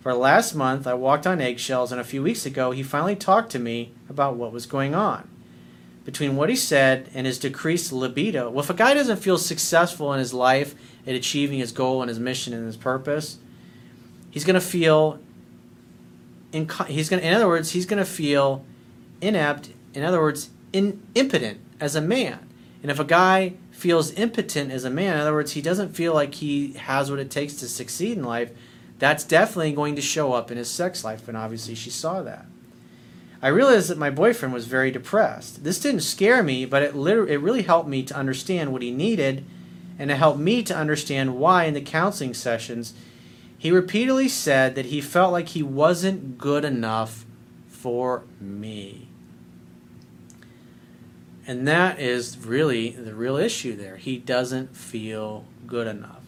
For 0.00 0.14
last 0.14 0.54
month, 0.54 0.86
I 0.86 0.94
walked 0.94 1.26
on 1.26 1.40
eggshells, 1.40 1.90
and 1.90 2.00
a 2.00 2.04
few 2.04 2.22
weeks 2.22 2.46
ago, 2.46 2.70
he 2.70 2.84
finally 2.84 3.16
talked 3.16 3.50
to 3.52 3.58
me 3.58 3.92
about 4.08 4.36
what 4.36 4.52
was 4.52 4.66
going 4.66 4.94
on. 4.94 5.28
Between 6.04 6.36
what 6.36 6.48
he 6.48 6.54
said 6.54 7.10
and 7.12 7.26
his 7.26 7.40
decreased 7.40 7.92
libido, 7.92 8.48
well, 8.48 8.62
if 8.62 8.70
a 8.70 8.74
guy 8.74 8.94
doesn't 8.94 9.16
feel 9.16 9.38
successful 9.38 10.12
in 10.12 10.20
his 10.20 10.32
life 10.32 10.76
at 11.04 11.16
achieving 11.16 11.58
his 11.58 11.72
goal 11.72 12.02
and 12.02 12.08
his 12.08 12.20
mission 12.20 12.52
and 12.54 12.66
his 12.66 12.76
purpose, 12.76 13.38
he's 14.30 14.44
going 14.44 14.54
to 14.54 14.60
feel 14.60 15.18
in, 16.52 16.68
he's 16.86 17.08
going 17.08 17.22
in 17.22 17.34
other 17.34 17.48
words 17.48 17.70
he's 17.72 17.86
going 17.86 17.98
to 17.98 18.04
feel 18.04 18.64
inept 19.20 19.70
in 19.94 20.02
other 20.02 20.20
words 20.20 20.50
in, 20.72 21.02
impotent 21.14 21.58
as 21.80 21.96
a 21.96 22.00
man 22.00 22.45
and 22.86 22.90
if 22.92 23.00
a 23.00 23.04
guy 23.04 23.54
feels 23.72 24.12
impotent 24.12 24.70
as 24.70 24.84
a 24.84 24.90
man 24.90 25.14
in 25.14 25.20
other 25.20 25.32
words 25.32 25.52
he 25.52 25.60
doesn't 25.60 25.96
feel 25.96 26.14
like 26.14 26.34
he 26.34 26.74
has 26.74 27.10
what 27.10 27.18
it 27.18 27.32
takes 27.32 27.54
to 27.54 27.68
succeed 27.68 28.16
in 28.16 28.22
life 28.22 28.52
that's 29.00 29.24
definitely 29.24 29.72
going 29.72 29.96
to 29.96 30.00
show 30.00 30.32
up 30.32 30.52
in 30.52 30.56
his 30.56 30.70
sex 30.70 31.02
life 31.04 31.26
and 31.26 31.36
obviously 31.36 31.74
she 31.74 31.90
saw 31.90 32.22
that 32.22 32.46
i 33.42 33.48
realized 33.48 33.90
that 33.90 33.98
my 33.98 34.08
boyfriend 34.08 34.54
was 34.54 34.66
very 34.66 34.92
depressed 34.92 35.64
this 35.64 35.80
didn't 35.80 36.00
scare 36.00 36.44
me 36.44 36.64
but 36.64 36.80
it 36.80 36.94
it 36.94 37.38
really 37.38 37.62
helped 37.62 37.88
me 37.88 38.04
to 38.04 38.14
understand 38.14 38.72
what 38.72 38.82
he 38.82 38.92
needed 38.92 39.44
and 39.98 40.10
it 40.10 40.16
helped 40.16 40.38
me 40.38 40.62
to 40.62 40.76
understand 40.76 41.36
why 41.36 41.64
in 41.64 41.74
the 41.74 41.80
counseling 41.80 42.34
sessions 42.34 42.94
he 43.58 43.72
repeatedly 43.72 44.28
said 44.28 44.76
that 44.76 44.86
he 44.86 45.00
felt 45.00 45.32
like 45.32 45.48
he 45.48 45.62
wasn't 45.62 46.38
good 46.38 46.64
enough 46.64 47.24
for 47.66 48.24
me. 48.40 49.08
And 51.46 51.66
that 51.68 52.00
is 52.00 52.36
really 52.38 52.90
the 52.90 53.14
real 53.14 53.36
issue 53.36 53.76
there. 53.76 53.96
He 53.96 54.18
doesn't 54.18 54.76
feel 54.76 55.44
good 55.66 55.86
enough. 55.86 56.22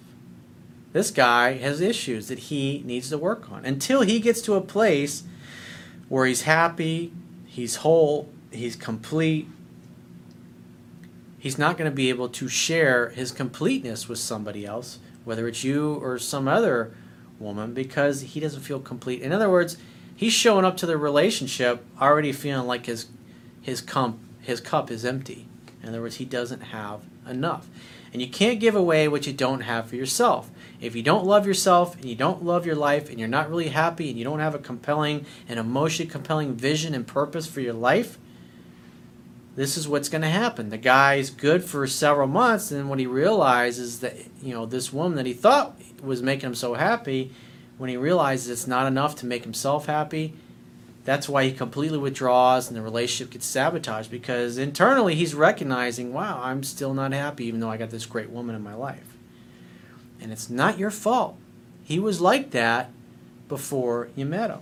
This 0.92 1.10
guy 1.10 1.54
has 1.54 1.80
issues 1.80 2.28
that 2.28 2.38
he 2.38 2.82
needs 2.86 3.10
to 3.10 3.18
work 3.18 3.50
on 3.50 3.64
until 3.64 4.02
he 4.02 4.20
gets 4.20 4.40
to 4.42 4.54
a 4.54 4.60
place 4.60 5.24
where 6.08 6.24
he's 6.24 6.42
happy, 6.42 7.12
he's 7.46 7.76
whole, 7.76 8.28
he's 8.50 8.76
complete. 8.76 9.48
He's 11.38 11.58
not 11.58 11.76
going 11.76 11.90
to 11.90 11.94
be 11.94 12.08
able 12.08 12.28
to 12.30 12.48
share 12.48 13.10
his 13.10 13.30
completeness 13.30 14.08
with 14.08 14.18
somebody 14.18 14.64
else, 14.64 14.98
whether 15.24 15.46
it's 15.46 15.62
you 15.62 15.94
or 15.94 16.18
some 16.18 16.48
other 16.48 16.92
woman 17.38 17.74
because 17.74 18.22
he 18.22 18.40
doesn't 18.40 18.62
feel 18.62 18.80
complete. 18.80 19.22
In 19.22 19.32
other 19.32 19.50
words, 19.50 19.76
he's 20.16 20.32
showing 20.32 20.64
up 20.64 20.76
to 20.78 20.86
the 20.86 20.96
relationship 20.96 21.84
already 22.00 22.32
feeling 22.32 22.66
like 22.66 22.86
his 22.86 23.06
his 23.62 23.80
cup 23.80 24.16
his 24.48 24.62
cup 24.62 24.90
is 24.90 25.04
empty. 25.04 25.46
In 25.82 25.90
other 25.90 26.00
words, 26.00 26.16
he 26.16 26.24
doesn't 26.24 26.62
have 26.62 27.02
enough. 27.28 27.68
And 28.14 28.22
you 28.22 28.28
can't 28.28 28.58
give 28.58 28.74
away 28.74 29.06
what 29.06 29.26
you 29.26 29.32
don't 29.34 29.60
have 29.60 29.90
for 29.90 29.96
yourself. 29.96 30.50
If 30.80 30.96
you 30.96 31.02
don't 31.02 31.26
love 31.26 31.46
yourself 31.46 31.96
and 31.96 32.06
you 32.06 32.14
don't 32.14 32.42
love 32.42 32.64
your 32.64 32.74
life 32.74 33.10
and 33.10 33.18
you're 33.18 33.28
not 33.28 33.50
really 33.50 33.68
happy 33.68 34.08
and 34.08 34.18
you 34.18 34.24
don't 34.24 34.38
have 34.38 34.54
a 34.54 34.58
compelling 34.58 35.26
and 35.50 35.58
emotionally 35.58 36.10
compelling 36.10 36.56
vision 36.56 36.94
and 36.94 37.06
purpose 37.06 37.46
for 37.46 37.60
your 37.60 37.74
life, 37.74 38.18
this 39.54 39.76
is 39.76 39.86
what's 39.86 40.08
going 40.08 40.22
to 40.22 40.30
happen. 40.30 40.70
The 40.70 40.78
guy's 40.78 41.28
good 41.28 41.62
for 41.62 41.86
several 41.86 42.28
months, 42.28 42.70
and 42.70 42.88
when 42.88 42.98
he 42.98 43.06
realizes 43.06 44.00
that 44.00 44.16
you 44.40 44.54
know 44.54 44.64
this 44.64 44.94
woman 44.94 45.16
that 45.16 45.26
he 45.26 45.34
thought 45.34 45.78
was 46.02 46.22
making 46.22 46.46
him 46.46 46.54
so 46.54 46.72
happy, 46.72 47.32
when 47.76 47.90
he 47.90 47.98
realizes 47.98 48.48
it's 48.48 48.66
not 48.66 48.86
enough 48.86 49.16
to 49.16 49.26
make 49.26 49.42
himself 49.42 49.84
happy, 49.84 50.32
that's 51.08 51.26
why 51.26 51.44
he 51.44 51.52
completely 51.52 51.96
withdraws 51.96 52.68
and 52.68 52.76
the 52.76 52.82
relationship 52.82 53.32
gets 53.32 53.46
sabotaged 53.46 54.10
because 54.10 54.58
internally 54.58 55.14
he's 55.14 55.34
recognizing, 55.34 56.12
wow, 56.12 56.38
I'm 56.42 56.62
still 56.62 56.92
not 56.92 57.14
happy 57.14 57.46
even 57.46 57.60
though 57.60 57.70
I 57.70 57.78
got 57.78 57.88
this 57.88 58.04
great 58.04 58.28
woman 58.28 58.54
in 58.54 58.60
my 58.60 58.74
life. 58.74 59.16
And 60.20 60.30
it's 60.30 60.50
not 60.50 60.78
your 60.78 60.90
fault. 60.90 61.38
He 61.82 61.98
was 61.98 62.20
like 62.20 62.50
that 62.50 62.90
before 63.48 64.10
you 64.16 64.26
met 64.26 64.50
him. 64.50 64.60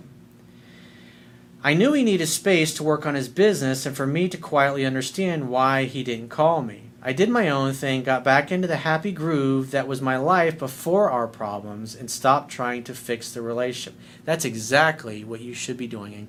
I 1.65 1.73
knew 1.73 1.91
he 1.91 2.03
needed 2.03 2.27
space 2.27 2.73
to 2.75 2.83
work 2.83 3.05
on 3.05 3.15
his 3.15 3.27
business 3.27 3.85
and 3.85 3.97
for 3.97 4.07
me 4.07 4.29
to 4.29 4.37
quietly 4.37 4.85
understand 4.85 5.49
why 5.49 5.83
he 5.83 6.01
didn't 6.01 6.29
call 6.29 6.61
me. 6.61 6.83
I 7.01 7.11
did 7.11 7.29
my 7.29 7.49
own 7.49 7.73
thing, 7.73 8.03
got 8.03 8.23
back 8.23 8.51
into 8.51 8.67
the 8.67 8.77
happy 8.77 9.11
groove 9.11 9.71
that 9.71 9.87
was 9.87 10.01
my 10.01 10.17
life 10.17 10.57
before 10.57 11.11
our 11.11 11.27
problems, 11.27 11.95
and 11.95 12.09
stopped 12.09 12.51
trying 12.51 12.83
to 12.85 12.95
fix 12.95 13.31
the 13.31 13.41
relationship. 13.41 13.99
That's 14.25 14.45
exactly 14.45 15.23
what 15.23 15.41
you 15.41 15.53
should 15.53 15.77
be 15.77 15.87
doing. 15.87 16.27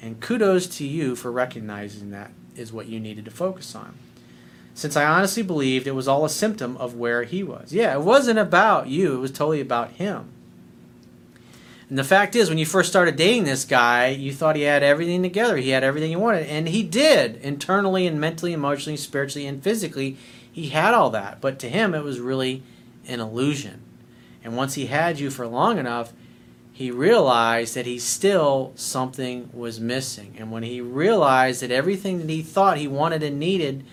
And, 0.00 0.20
kudos 0.20 0.66
to 0.78 0.86
you 0.86 1.16
for 1.16 1.32
recognizing 1.32 2.10
that 2.10 2.30
is 2.56 2.72
what 2.72 2.86
you 2.86 3.00
needed 3.00 3.24
to 3.24 3.30
focus 3.30 3.74
on. 3.74 3.94
Since 4.74 4.96
I 4.96 5.04
honestly 5.04 5.42
believed 5.42 5.86
it 5.86 5.92
was 5.92 6.06
all 6.06 6.24
a 6.24 6.30
symptom 6.30 6.76
of 6.76 6.94
where 6.94 7.24
he 7.24 7.42
was. 7.42 7.72
Yeah, 7.72 7.94
it 7.94 8.02
wasn't 8.02 8.38
about 8.38 8.86
you, 8.86 9.14
it 9.14 9.18
was 9.18 9.32
totally 9.32 9.60
about 9.60 9.92
him. 9.92 10.30
And 11.88 11.98
the 11.98 12.04
fact 12.04 12.36
is, 12.36 12.48
when 12.48 12.58
you 12.58 12.66
first 12.66 12.90
started 12.90 13.16
dating 13.16 13.44
this 13.44 13.64
guy, 13.64 14.08
you 14.08 14.32
thought 14.32 14.56
he 14.56 14.62
had 14.62 14.82
everything 14.82 15.22
together. 15.22 15.56
He 15.56 15.70
had 15.70 15.82
everything 15.82 16.10
you 16.10 16.18
wanted. 16.18 16.46
And 16.46 16.68
he 16.68 16.82
did, 16.82 17.36
internally 17.36 18.06
and 18.06 18.20
mentally, 18.20 18.52
emotionally, 18.52 18.98
spiritually, 18.98 19.46
and 19.46 19.62
physically. 19.62 20.18
He 20.52 20.68
had 20.68 20.92
all 20.92 21.08
that. 21.10 21.40
But 21.40 21.58
to 21.60 21.68
him, 21.68 21.94
it 21.94 22.04
was 22.04 22.20
really 22.20 22.62
an 23.06 23.20
illusion. 23.20 23.80
And 24.44 24.54
once 24.54 24.74
he 24.74 24.86
had 24.86 25.18
you 25.18 25.30
for 25.30 25.46
long 25.46 25.78
enough, 25.78 26.12
he 26.78 26.92
realized 26.92 27.74
that 27.74 27.86
he 27.86 27.98
still 27.98 28.70
something 28.76 29.50
was 29.52 29.80
missing. 29.80 30.36
And 30.38 30.52
when 30.52 30.62
he 30.62 30.80
realized 30.80 31.60
that 31.60 31.72
everything 31.72 32.18
that 32.18 32.30
he 32.30 32.40
thought 32.40 32.78
he 32.78 32.86
wanted 32.86 33.20
and 33.24 33.40
needed 33.40 33.84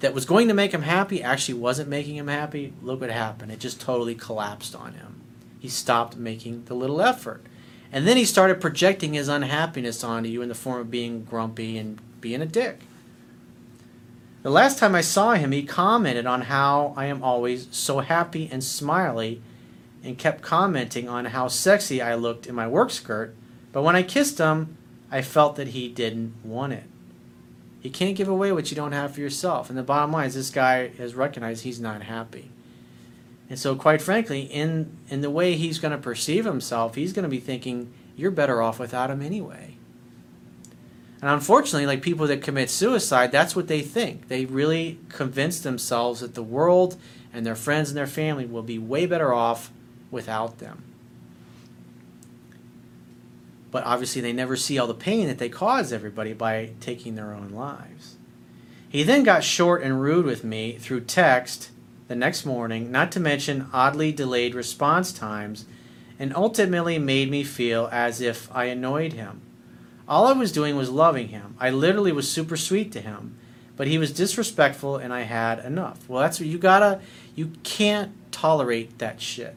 that 0.00 0.12
was 0.12 0.24
going 0.24 0.48
to 0.48 0.54
make 0.54 0.74
him 0.74 0.82
happy 0.82 1.22
actually 1.22 1.60
wasn't 1.60 1.88
making 1.88 2.16
him 2.16 2.26
happy, 2.26 2.72
look 2.82 3.00
what 3.00 3.10
happened. 3.10 3.52
It 3.52 3.60
just 3.60 3.80
totally 3.80 4.16
collapsed 4.16 4.74
on 4.74 4.94
him. 4.94 5.20
He 5.60 5.68
stopped 5.68 6.16
making 6.16 6.64
the 6.64 6.74
little 6.74 7.00
effort. 7.00 7.46
And 7.92 8.04
then 8.04 8.16
he 8.16 8.24
started 8.24 8.60
projecting 8.60 9.12
his 9.12 9.28
unhappiness 9.28 10.02
onto 10.02 10.28
you 10.28 10.42
in 10.42 10.48
the 10.48 10.56
form 10.56 10.80
of 10.80 10.90
being 10.90 11.22
grumpy 11.22 11.78
and 11.78 12.00
being 12.20 12.42
a 12.42 12.46
dick. 12.46 12.80
The 14.42 14.50
last 14.50 14.80
time 14.80 14.96
I 14.96 15.02
saw 15.02 15.34
him, 15.34 15.52
he 15.52 15.62
commented 15.62 16.26
on 16.26 16.40
how 16.40 16.94
I 16.96 17.06
am 17.06 17.22
always 17.22 17.68
so 17.70 18.00
happy 18.00 18.48
and 18.50 18.64
smiley 18.64 19.40
and 20.02 20.18
kept 20.18 20.42
commenting 20.42 21.08
on 21.08 21.26
how 21.26 21.48
sexy 21.48 22.00
I 22.00 22.14
looked 22.14 22.46
in 22.46 22.54
my 22.54 22.66
work 22.66 22.90
skirt, 22.90 23.34
but 23.72 23.82
when 23.82 23.96
I 23.96 24.02
kissed 24.02 24.38
him, 24.38 24.76
I 25.10 25.22
felt 25.22 25.56
that 25.56 25.68
he 25.68 25.88
didn't 25.88 26.34
want 26.44 26.72
it. 26.72 26.84
You 27.82 27.90
can't 27.90 28.16
give 28.16 28.28
away 28.28 28.52
what 28.52 28.70
you 28.70 28.76
don't 28.76 28.92
have 28.92 29.14
for 29.14 29.20
yourself. 29.20 29.68
And 29.68 29.78
the 29.78 29.82
bottom 29.82 30.12
line 30.12 30.26
is 30.26 30.34
this 30.34 30.50
guy 30.50 30.88
has 30.98 31.14
recognized 31.14 31.64
he's 31.64 31.80
not 31.80 32.02
happy. 32.02 32.50
And 33.48 33.58
so 33.58 33.74
quite 33.74 34.02
frankly, 34.02 34.42
in 34.42 34.96
in 35.08 35.22
the 35.22 35.30
way 35.30 35.54
he's 35.54 35.78
going 35.78 35.92
to 35.92 35.98
perceive 35.98 36.44
himself, 36.44 36.94
he's 36.94 37.12
going 37.12 37.24
to 37.24 37.28
be 37.28 37.40
thinking 37.40 37.92
you're 38.16 38.30
better 38.30 38.62
off 38.62 38.78
without 38.78 39.10
him 39.10 39.22
anyway. 39.22 39.76
And 41.20 41.30
unfortunately, 41.30 41.86
like 41.86 42.00
people 42.00 42.26
that 42.28 42.42
commit 42.42 42.70
suicide, 42.70 43.32
that's 43.32 43.56
what 43.56 43.66
they 43.66 43.82
think. 43.82 44.28
They 44.28 44.44
really 44.46 44.98
convince 45.08 45.60
themselves 45.60 46.20
that 46.20 46.34
the 46.34 46.42
world 46.42 46.96
and 47.32 47.44
their 47.44 47.56
friends 47.56 47.90
and 47.90 47.96
their 47.96 48.06
family 48.06 48.46
will 48.46 48.62
be 48.62 48.78
way 48.78 49.04
better 49.06 49.32
off 49.32 49.70
without 50.10 50.58
them. 50.58 50.82
But 53.70 53.84
obviously, 53.84 54.20
they 54.20 54.32
never 54.32 54.56
see 54.56 54.78
all 54.78 54.86
the 54.86 54.94
pain 54.94 55.28
that 55.28 55.38
they 55.38 55.48
cause 55.48 55.92
everybody 55.92 56.32
by 56.32 56.70
taking 56.80 57.14
their 57.14 57.32
own 57.32 57.50
lives. 57.50 58.16
He 58.88 59.04
then 59.04 59.22
got 59.22 59.44
short 59.44 59.82
and 59.82 60.00
rude 60.00 60.26
with 60.26 60.42
me 60.42 60.76
through 60.78 61.02
text 61.02 61.70
the 62.08 62.16
next 62.16 62.44
morning, 62.44 62.90
not 62.90 63.12
to 63.12 63.20
mention 63.20 63.68
oddly 63.72 64.10
delayed 64.10 64.52
response 64.52 65.12
times, 65.12 65.64
and 66.18 66.34
ultimately 66.34 66.98
made 66.98 67.30
me 67.30 67.44
feel 67.44 67.88
as 67.92 68.20
if 68.20 68.54
I 68.54 68.64
annoyed 68.64 69.12
him. 69.12 69.40
All 70.08 70.26
I 70.26 70.32
was 70.32 70.50
doing 70.50 70.74
was 70.74 70.90
loving 70.90 71.28
him. 71.28 71.54
I 71.60 71.70
literally 71.70 72.10
was 72.10 72.28
super 72.28 72.56
sweet 72.56 72.90
to 72.92 73.00
him, 73.00 73.38
but 73.76 73.86
he 73.86 73.96
was 73.96 74.12
disrespectful 74.12 74.96
and 74.96 75.12
I 75.12 75.20
had 75.20 75.64
enough. 75.64 76.08
Well, 76.08 76.20
that's 76.20 76.40
what 76.40 76.48
you 76.48 76.58
gotta, 76.58 77.00
you 77.36 77.52
can't 77.62 78.10
tolerate 78.32 78.98
that 78.98 79.20
shit. 79.20 79.54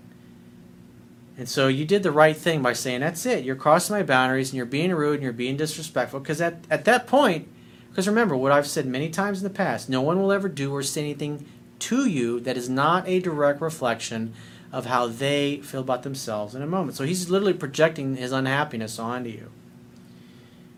And 1.38 1.50
so 1.50 1.68
you 1.68 1.86
did 1.86 2.04
the 2.04 2.12
right 2.12 2.38
thing 2.38 2.62
by 2.62 2.74
saying, 2.74 3.00
that's 3.00 3.26
it. 3.26 3.44
You're 3.44 3.56
crossing 3.56 3.96
my 3.96 4.04
boundaries 4.04 4.50
and 4.50 4.58
you're 4.58 4.66
being 4.66 4.94
rude 4.94 5.16
and 5.16 5.24
you're 5.24 5.34
being 5.34 5.58
disrespectful. 5.58 6.20
Because 6.20 6.40
at, 6.42 6.64
at 6.70 6.86
that 6.86 7.08
point, 7.08 7.48
because 7.90 8.08
remember 8.08 8.36
what 8.36 8.52
I've 8.52 8.68
said 8.68 8.86
many 8.86 9.10
times 9.10 9.40
in 9.40 9.44
the 9.44 9.50
past, 9.54 9.90
no 9.90 10.02
one 10.02 10.22
will 10.22 10.32
ever 10.32 10.48
do 10.48 10.72
or 10.74 10.84
say 10.84 11.02
anything 11.02 11.46
to 11.80 12.08
you 12.08 12.40
that 12.42 12.56
is 12.56 12.70
not 12.70 13.08
a 13.08 13.20
direct 13.20 13.62
reflection 13.62 14.34
of 14.72 14.86
how 14.86 15.08
they 15.08 15.58
feel 15.58 15.82
about 15.82 16.04
themselves 16.04 16.56
in 16.56 16.62
a 16.62 16.68
moment. 16.68 16.98
So 16.98 17.04
he's 17.04 17.30
literally 17.30 17.54
projecting 17.54 18.16
his 18.16 18.32
unhappiness 18.32 19.00
onto 19.00 19.30
you. 19.30 19.50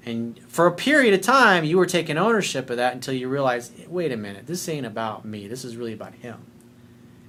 And 0.06 0.40
for 0.48 0.68
a 0.68 0.72
period 0.72 1.14
of 1.14 1.22
time, 1.22 1.64
you 1.64 1.78
were 1.78 1.86
taking 1.86 2.18
ownership 2.18 2.70
of 2.70 2.78
that 2.78 2.94
until 2.94 3.14
you 3.14 3.28
realized, 3.28 3.88
wait 3.88 4.12
a 4.12 4.18
minute, 4.18 4.48
this 4.48 4.70
ain't 4.70 4.86
about 4.86 5.26
me. 5.26 5.48
This 5.48 5.66
is 5.66 5.76
really 5.76 5.94
about 5.94 6.14
him. 6.16 6.38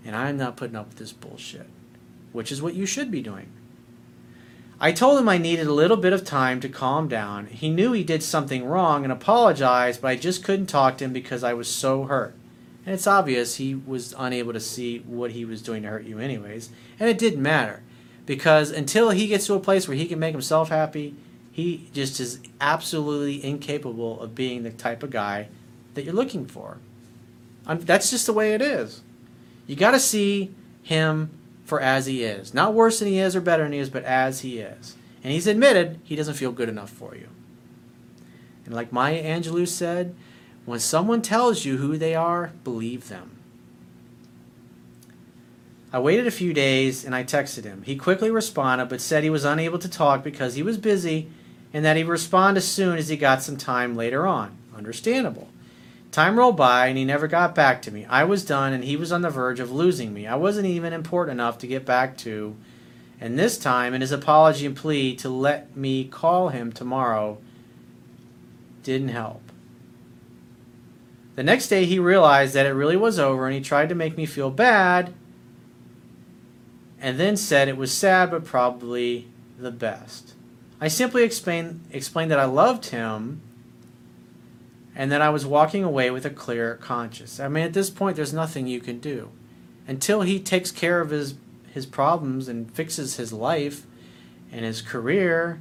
And 0.05 0.15
I'm 0.15 0.37
not 0.37 0.57
putting 0.57 0.77
up 0.77 0.89
with 0.89 0.99
this 0.99 1.13
bullshit 1.13 1.69
which 2.37 2.53
is 2.53 2.61
what 2.61 2.75
you 2.75 2.85
should 2.85 3.11
be 3.11 3.23
doing. 3.23 3.49
I 4.79 4.93
told 4.93 5.19
him 5.19 5.29
I 5.29 5.39
needed 5.39 5.67
a 5.67 5.73
little 5.73 5.97
bit 5.97 6.13
of 6.13 6.23
time 6.23 6.61
to 6.61 6.69
calm 6.69 7.09
down. 7.09 7.47
He 7.47 7.71
knew 7.71 7.93
he 7.93 8.05
did 8.05 8.23
something 8.23 8.67
wrong 8.67 9.05
and 9.05 9.13
apologized, 9.13 10.03
but 10.03 10.09
I 10.09 10.17
just 10.17 10.45
couldn't 10.45 10.67
talk 10.67 10.99
to 10.99 11.05
him 11.05 11.15
because 11.15 11.43
I 11.43 11.55
was 11.55 11.67
so 11.67 12.05
hurt. 12.05 12.35
And 12.85 12.95
it's 12.95 13.07
obvious 13.07 13.57
he 13.57 13.75
was 13.75 14.15
unable 14.19 14.53
to 14.53 14.61
see 14.61 14.99
what 14.99 15.31
he 15.31 15.47
was 15.47 15.63
doing 15.63 15.83
to 15.83 15.89
hurt 15.89 16.05
you, 16.05 16.19
anyways. 16.19 16.69
And 17.01 17.09
it 17.09 17.17
didn't 17.17 17.43
matter 17.43 17.83
because 18.27 18.71
until 18.71 19.11
he 19.11 19.29
gets 19.29 19.47
to 19.47 19.55
a 19.55 19.61
place 19.61 19.89
where 19.89 19.97
he 19.97 20.07
can 20.07 20.19
make 20.19 20.33
himself 20.33 20.69
happy, 20.69 21.15
he 21.51 21.89
just 21.95 22.21
is 22.21 22.39
absolutely 22.61 23.43
incapable 23.43 24.21
of 24.21 24.35
being 24.35 24.63
the 24.63 24.71
type 24.71 25.03
of 25.03 25.09
guy 25.09 25.49
that 25.95 26.05
you're 26.05 26.13
looking 26.13 26.45
for. 26.45 26.77
that's 27.65 28.11
just 28.11 28.27
the 28.27 28.35
way 28.35 28.53
it 28.53 28.61
is. 28.61 29.01
You 29.67 29.75
got 29.75 29.93
to 29.93 30.01
see 30.01 30.55
him 30.83 31.31
for 31.67 31.81
as 31.81 32.07
he 32.07 32.23
is. 32.23 32.55
Not 32.55 32.73
worse 32.73 33.01
than 33.01 33.09
he 33.09 33.19
is 33.19 33.37
or 33.37 33.41
better 33.41 33.65
than 33.65 33.73
he 33.73 33.79
is, 33.79 33.91
but 33.91 34.05
as 34.05 34.41
he 34.41 34.61
is. 34.61 34.97
And 35.23 35.33
he's 35.33 35.49
admitted 35.49 36.01
he 36.05 36.17
doesn't 36.17 36.35
feel 36.35 36.53
good 36.53 36.69
enough 36.69 36.91
for 36.91 37.15
you. 37.15 37.29
And 38.65 38.75
like 38.75 38.93
Maya 38.93 39.23
Angelou 39.23 39.67
said, 39.67 40.15
when 40.65 40.81
someone 40.81 41.23
tells 41.23 41.65
you 41.65 41.77
who 41.77 41.99
they 41.99 42.15
are, 42.15 42.53
believe 42.65 43.09
them. 43.09 43.33
I 45.93 45.99
waited 45.99 46.27
a 46.27 46.33
few 46.33 46.53
days 46.53 47.05
and 47.05 47.15
I 47.15 47.25
texted 47.25 47.65
him. 47.65 47.83
He 47.85 47.97
quickly 47.97 48.31
responded 48.31 48.89
but 48.89 49.01
said 49.01 49.23
he 49.23 49.31
was 49.31 49.45
unable 49.45 49.79
to 49.79 49.89
talk 49.89 50.23
because 50.23 50.55
he 50.55 50.63
was 50.63 50.79
busy 50.79 51.29
and 51.73 51.85
that 51.85 51.97
he'd 51.97 52.05
respond 52.05 52.57
as 52.57 52.67
soon 52.67 52.99
as 52.99 53.09
he 53.09 53.17
got 53.17 53.43
some 53.43 53.57
time 53.57 53.97
later 53.97 54.27
on. 54.27 54.57
Understandable. 54.77 55.49
Time 56.13 56.39
rolled 56.39 56.57
by 56.57 56.87
and 56.87 56.97
he 56.97 57.05
never 57.05 57.29
got 57.29 57.55
back 57.55 57.83
to 57.83 57.91
me. 57.91 58.07
I 58.07 58.25
was 58.25 58.45
done 58.45 58.73
and 58.73 58.85
he 58.85 58.97
was 58.97 59.13
on 59.13 59.23
the 59.23 59.31
verge 59.31 59.61
of 59.61 59.71
losing 59.71 60.15
me. 60.15 60.27
I 60.27 60.37
wasn't 60.37 60.67
even 60.67 60.93
important 60.93 61.35
enough 61.35 61.59
to 61.59 61.67
get 61.67 61.85
back 61.85 62.17
to. 62.19 62.57
And 63.21 63.39
this 63.39 63.59
time, 63.59 63.95
in 63.95 64.03
his 64.03 64.13
apology 64.13 64.67
and 64.67 64.77
plea 64.77 65.17
to 65.17 65.29
let 65.29 65.77
me 65.77 66.05
call 66.05 66.49
him 66.51 66.71
tomorrow, 66.73 67.39
didn't 68.83 69.09
help. 69.09 69.43
The 71.35 71.43
next 71.43 71.69
day, 71.69 71.85
he 71.85 71.99
realized 71.99 72.55
that 72.55 72.67
it 72.67 72.73
really 72.73 72.97
was 72.97 73.19
over 73.19 73.47
and 73.47 73.55
he 73.55 73.61
tried 73.61 73.89
to 73.91 73.95
make 73.95 74.17
me 74.17 74.27
feel 74.27 74.51
bad 74.51 75.13
and 77.01 77.19
then 77.19 77.37
said 77.37 77.69
it 77.69 77.77
was 77.77 77.93
sad 77.93 78.31
but 78.31 78.45
probably 78.45 79.29
the 79.59 79.71
best. 79.71 80.35
I 80.81 80.89
simply 80.89 81.25
explained, 81.25 81.85
explained 81.91 82.31
that 82.31 82.39
I 82.39 82.45
loved 82.45 82.87
him 82.87 83.41
and 84.97 85.13
that 85.13 85.21
I 85.21 85.29
was 85.29 85.45
walking 85.45 85.85
away 85.85 86.11
with 86.11 86.25
a 86.25 86.31
clear 86.31 86.77
conscience. 86.77 87.39
I 87.39 87.49
mean, 87.49 87.65
at 87.65 87.75
this 87.75 87.91
point, 87.91 88.17
there's 88.17 88.33
nothing 88.33 88.67
you 88.67 88.81
can 88.81 88.99
do. 88.99 89.31
Until 89.87 90.23
he 90.23 90.41
takes 90.41 90.71
care 90.71 91.03
of 91.03 91.11
his, 91.11 91.35
his 91.71 91.85
problems 91.85 92.49
and 92.49 92.73
fixes 92.73 93.17
his 93.17 93.31
life 93.31 93.87
and 94.51 94.65
his 94.65 94.81
career, 94.81 95.61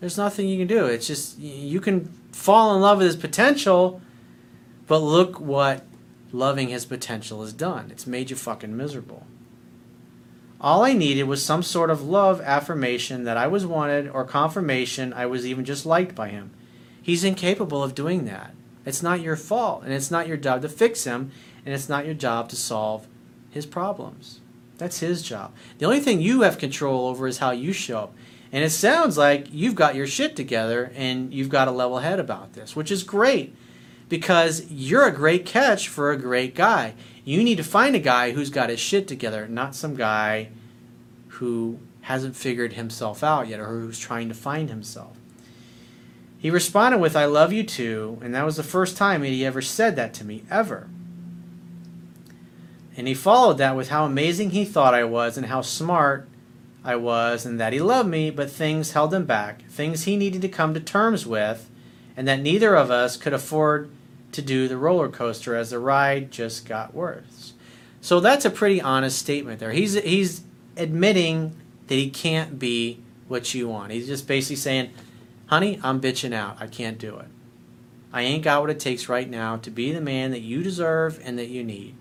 there's 0.00 0.18
nothing 0.18 0.46
you 0.46 0.58
can 0.58 0.66
do. 0.66 0.84
It's 0.84 1.06
just, 1.06 1.38
you 1.38 1.80
can 1.80 2.12
fall 2.32 2.74
in 2.76 2.82
love 2.82 2.98
with 2.98 3.06
his 3.06 3.16
potential, 3.16 4.02
but 4.86 4.98
look 4.98 5.40
what 5.40 5.84
loving 6.32 6.68
his 6.68 6.84
potential 6.84 7.40
has 7.40 7.54
done. 7.54 7.90
It's 7.90 8.06
made 8.06 8.28
you 8.28 8.36
fucking 8.36 8.76
miserable. 8.76 9.26
All 10.60 10.84
I 10.84 10.92
needed 10.92 11.24
was 11.24 11.44
some 11.44 11.62
sort 11.62 11.90
of 11.90 12.02
love 12.02 12.42
affirmation 12.42 13.24
that 13.24 13.38
I 13.38 13.46
was 13.46 13.64
wanted 13.64 14.08
or 14.08 14.24
confirmation 14.24 15.14
I 15.14 15.26
was 15.26 15.46
even 15.46 15.64
just 15.64 15.86
liked 15.86 16.14
by 16.14 16.28
him. 16.28 16.52
He's 17.02 17.24
incapable 17.24 17.82
of 17.82 17.94
doing 17.94 18.24
that. 18.26 18.54
It's 18.86 19.02
not 19.02 19.20
your 19.20 19.36
fault, 19.36 19.82
and 19.84 19.92
it's 19.92 20.10
not 20.10 20.28
your 20.28 20.36
job 20.36 20.62
to 20.62 20.68
fix 20.68 21.04
him, 21.04 21.30
and 21.66 21.74
it's 21.74 21.88
not 21.88 22.06
your 22.06 22.14
job 22.14 22.48
to 22.50 22.56
solve 22.56 23.06
his 23.50 23.66
problems. 23.66 24.40
That's 24.78 25.00
his 25.00 25.22
job. 25.22 25.52
The 25.78 25.84
only 25.84 26.00
thing 26.00 26.20
you 26.20 26.42
have 26.42 26.58
control 26.58 27.08
over 27.08 27.28
is 27.28 27.38
how 27.38 27.50
you 27.50 27.72
show 27.72 27.98
up. 27.98 28.14
And 28.50 28.64
it 28.64 28.70
sounds 28.70 29.16
like 29.16 29.46
you've 29.50 29.74
got 29.74 29.94
your 29.94 30.06
shit 30.06 30.36
together 30.36 30.92
and 30.94 31.32
you've 31.32 31.48
got 31.48 31.68
a 31.68 31.72
level 31.72 31.98
head 32.00 32.20
about 32.20 32.52
this, 32.52 32.76
which 32.76 32.90
is 32.90 33.02
great 33.02 33.54
because 34.08 34.70
you're 34.70 35.06
a 35.06 35.12
great 35.12 35.46
catch 35.46 35.88
for 35.88 36.10
a 36.10 36.18
great 36.18 36.54
guy. 36.54 36.94
You 37.24 37.42
need 37.42 37.56
to 37.56 37.64
find 37.64 37.96
a 37.96 38.00
guy 38.00 38.32
who's 38.32 38.50
got 38.50 38.68
his 38.68 38.80
shit 38.80 39.08
together, 39.08 39.48
not 39.48 39.74
some 39.74 39.94
guy 39.94 40.50
who 41.28 41.78
hasn't 42.02 42.36
figured 42.36 42.74
himself 42.74 43.24
out 43.24 43.48
yet 43.48 43.60
or 43.60 43.68
who's 43.68 43.98
trying 43.98 44.28
to 44.28 44.34
find 44.34 44.68
himself. 44.68 45.16
He 46.42 46.50
responded 46.50 46.98
with, 46.98 47.14
I 47.14 47.24
love 47.26 47.52
you 47.52 47.62
too, 47.62 48.18
and 48.20 48.34
that 48.34 48.44
was 48.44 48.56
the 48.56 48.64
first 48.64 48.96
time 48.96 49.22
he 49.22 49.46
ever 49.46 49.62
said 49.62 49.94
that 49.94 50.12
to 50.14 50.24
me, 50.24 50.42
ever. 50.50 50.88
And 52.96 53.06
he 53.06 53.14
followed 53.14 53.58
that 53.58 53.76
with 53.76 53.90
how 53.90 54.04
amazing 54.04 54.50
he 54.50 54.64
thought 54.64 54.92
I 54.92 55.04
was 55.04 55.36
and 55.36 55.46
how 55.46 55.60
smart 55.60 56.28
I 56.82 56.96
was, 56.96 57.46
and 57.46 57.60
that 57.60 57.72
he 57.72 57.78
loved 57.78 58.08
me, 58.08 58.30
but 58.30 58.50
things 58.50 58.90
held 58.90 59.14
him 59.14 59.24
back, 59.24 59.62
things 59.68 60.02
he 60.02 60.16
needed 60.16 60.42
to 60.42 60.48
come 60.48 60.74
to 60.74 60.80
terms 60.80 61.24
with, 61.24 61.70
and 62.16 62.26
that 62.26 62.40
neither 62.40 62.74
of 62.74 62.90
us 62.90 63.16
could 63.16 63.32
afford 63.32 63.88
to 64.32 64.42
do 64.42 64.66
the 64.66 64.76
roller 64.76 65.08
coaster 65.08 65.54
as 65.54 65.70
the 65.70 65.78
ride 65.78 66.32
just 66.32 66.66
got 66.66 66.92
worse. 66.92 67.52
So 68.00 68.18
that's 68.18 68.44
a 68.44 68.50
pretty 68.50 68.82
honest 68.82 69.16
statement 69.16 69.60
there. 69.60 69.70
He's, 69.70 69.94
he's 69.94 70.42
admitting 70.76 71.54
that 71.86 71.94
he 71.94 72.10
can't 72.10 72.58
be 72.58 72.98
what 73.28 73.54
you 73.54 73.68
want. 73.68 73.92
He's 73.92 74.08
just 74.08 74.26
basically 74.26 74.56
saying, 74.56 74.90
honey, 75.52 75.78
I'm 75.82 76.00
bitching 76.00 76.32
out. 76.32 76.56
I 76.60 76.66
can't 76.66 76.96
do 76.96 77.18
it. 77.18 77.26
I 78.10 78.22
ain't 78.22 78.42
got 78.42 78.62
what 78.62 78.70
it 78.70 78.80
takes 78.80 79.10
right 79.10 79.28
now 79.28 79.58
to 79.58 79.70
be 79.70 79.92
the 79.92 80.00
man 80.00 80.30
that 80.30 80.40
you 80.40 80.62
deserve 80.62 81.20
and 81.22 81.38
that 81.38 81.50
you 81.50 81.62
need. 81.62 81.94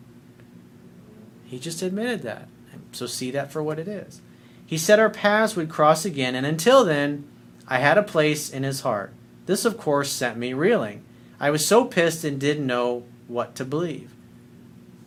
He 1.43 1.59
just 1.59 1.81
admitted 1.81 2.21
that. 2.21 2.47
So 2.93 3.07
see 3.07 3.29
that 3.31 3.51
for 3.51 3.61
what 3.61 3.77
it 3.77 3.89
is. 3.89 4.21
He 4.65 4.77
said 4.77 5.01
our 5.01 5.09
paths 5.09 5.57
would 5.57 5.67
cross 5.67 6.05
again, 6.05 6.33
and 6.33 6.45
until 6.45 6.85
then, 6.85 7.29
I 7.67 7.79
had 7.79 7.97
a 7.97 8.03
place 8.03 8.49
in 8.49 8.63
his 8.63 8.81
heart. 8.81 9.11
This, 9.47 9.65
of 9.65 9.77
course, 9.77 10.09
sent 10.09 10.37
me 10.37 10.53
reeling. 10.53 11.03
I 11.37 11.49
was 11.49 11.65
so 11.65 11.83
pissed 11.83 12.23
and 12.23 12.39
didn't 12.39 12.65
know 12.65 13.03
what 13.27 13.53
to 13.55 13.65
believe. 13.65 14.13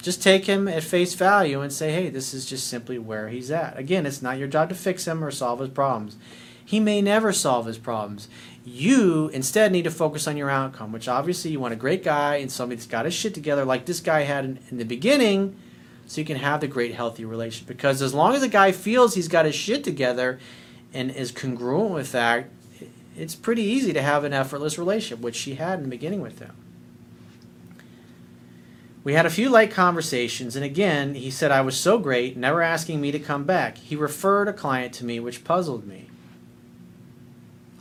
Just 0.03 0.23
take 0.23 0.45
him 0.45 0.69
at 0.69 0.83
face 0.83 1.15
value 1.15 1.63
and 1.63 1.73
say, 1.73 1.93
hey, 1.93 2.11
this 2.11 2.35
is 2.35 2.45
just 2.45 2.69
simply 2.69 2.99
where 2.99 3.31
he's 3.31 3.51
at. 3.51 3.79
Again, 3.79 4.05
it's 4.05 4.21
not 4.21 4.37
your 4.37 4.49
job 4.49 4.69
to 4.69 4.75
fix 4.75 5.07
him 5.07 5.25
or 5.25 5.31
solve 5.31 5.61
his 5.61 5.71
problems. 5.71 6.19
He 6.65 6.81
may 6.81 7.03
never 7.03 7.33
solve 7.33 7.67
his 7.67 7.79
problems. 7.79 8.29
You 8.65 9.29
instead 9.29 9.73
need 9.73 9.85
to 9.85 9.91
focus 9.91 10.27
on 10.27 10.37
your 10.37 10.49
outcome, 10.49 10.93
which 10.93 11.09
obviously 11.09 11.51
you 11.51 11.61
want 11.61 11.75
a 11.75 11.77
great 11.77 12.03
guy 12.03 12.37
and 12.37 12.51
somebody 12.51 12.77
that's 12.77 12.87
got 12.87 13.05
his 13.05 13.15
shit 13.15 13.35
together 13.35 13.65
like 13.65 13.85
this 13.85 14.01
guy 14.01 14.23
had 14.23 14.45
in, 14.45 14.59
in 14.71 14.79
the 14.79 14.85
beginning 14.85 15.57
so 16.07 16.21
you 16.21 16.27
can 16.27 16.39
have 16.39 16.61
the 16.61 16.67
great 16.67 16.95
healthy 16.95 17.25
relationship. 17.25 17.69
Because 17.69 18.01
as 18.01 18.15
long 18.15 18.35
as 18.35 18.43
a 18.43 18.49
guy 18.49 18.73
feels 18.73 19.15
he's 19.15 19.29
got 19.29 19.47
his 19.47 19.55
shit 19.55 19.85
together 19.85 20.39
and 20.93 21.11
is 21.11 21.31
congruent 21.31 21.93
with 21.93 22.13
that, 22.13 22.49
it's 23.17 23.35
pretty 23.35 23.63
easy 23.63 23.93
to 23.93 24.03
have 24.03 24.25
an 24.25 24.33
effortless 24.33 24.79
relationship, 24.79 25.23
which 25.23 25.37
she 25.37 25.55
had 25.55 25.79
in 25.79 25.85
the 25.85 25.91
beginning 25.91 26.21
with 26.21 26.39
him. 26.39 26.53
We 29.03 29.13
had 29.13 29.27
a 29.27 29.31
few 29.31 29.51
light 29.51 29.71
conversations, 29.71 30.57
and 30.57 30.65
again, 30.65 31.15
he 31.15 31.31
said 31.31 31.51
I 31.51 31.61
was 31.61 31.79
so 31.79 31.99
great, 31.99 32.39
never 32.39 32.63
asking 32.63 33.03
me 33.03 33.13
to 33.13 33.19
come 33.19 33.45
back. 33.45 33.77
He 33.77 33.97
referred 33.97 34.49
a 34.49 34.53
client 34.53 34.95
to 34.95 35.05
me, 35.05 35.21
which 35.21 35.45
puzzled 35.45 35.87
me. 35.87 36.09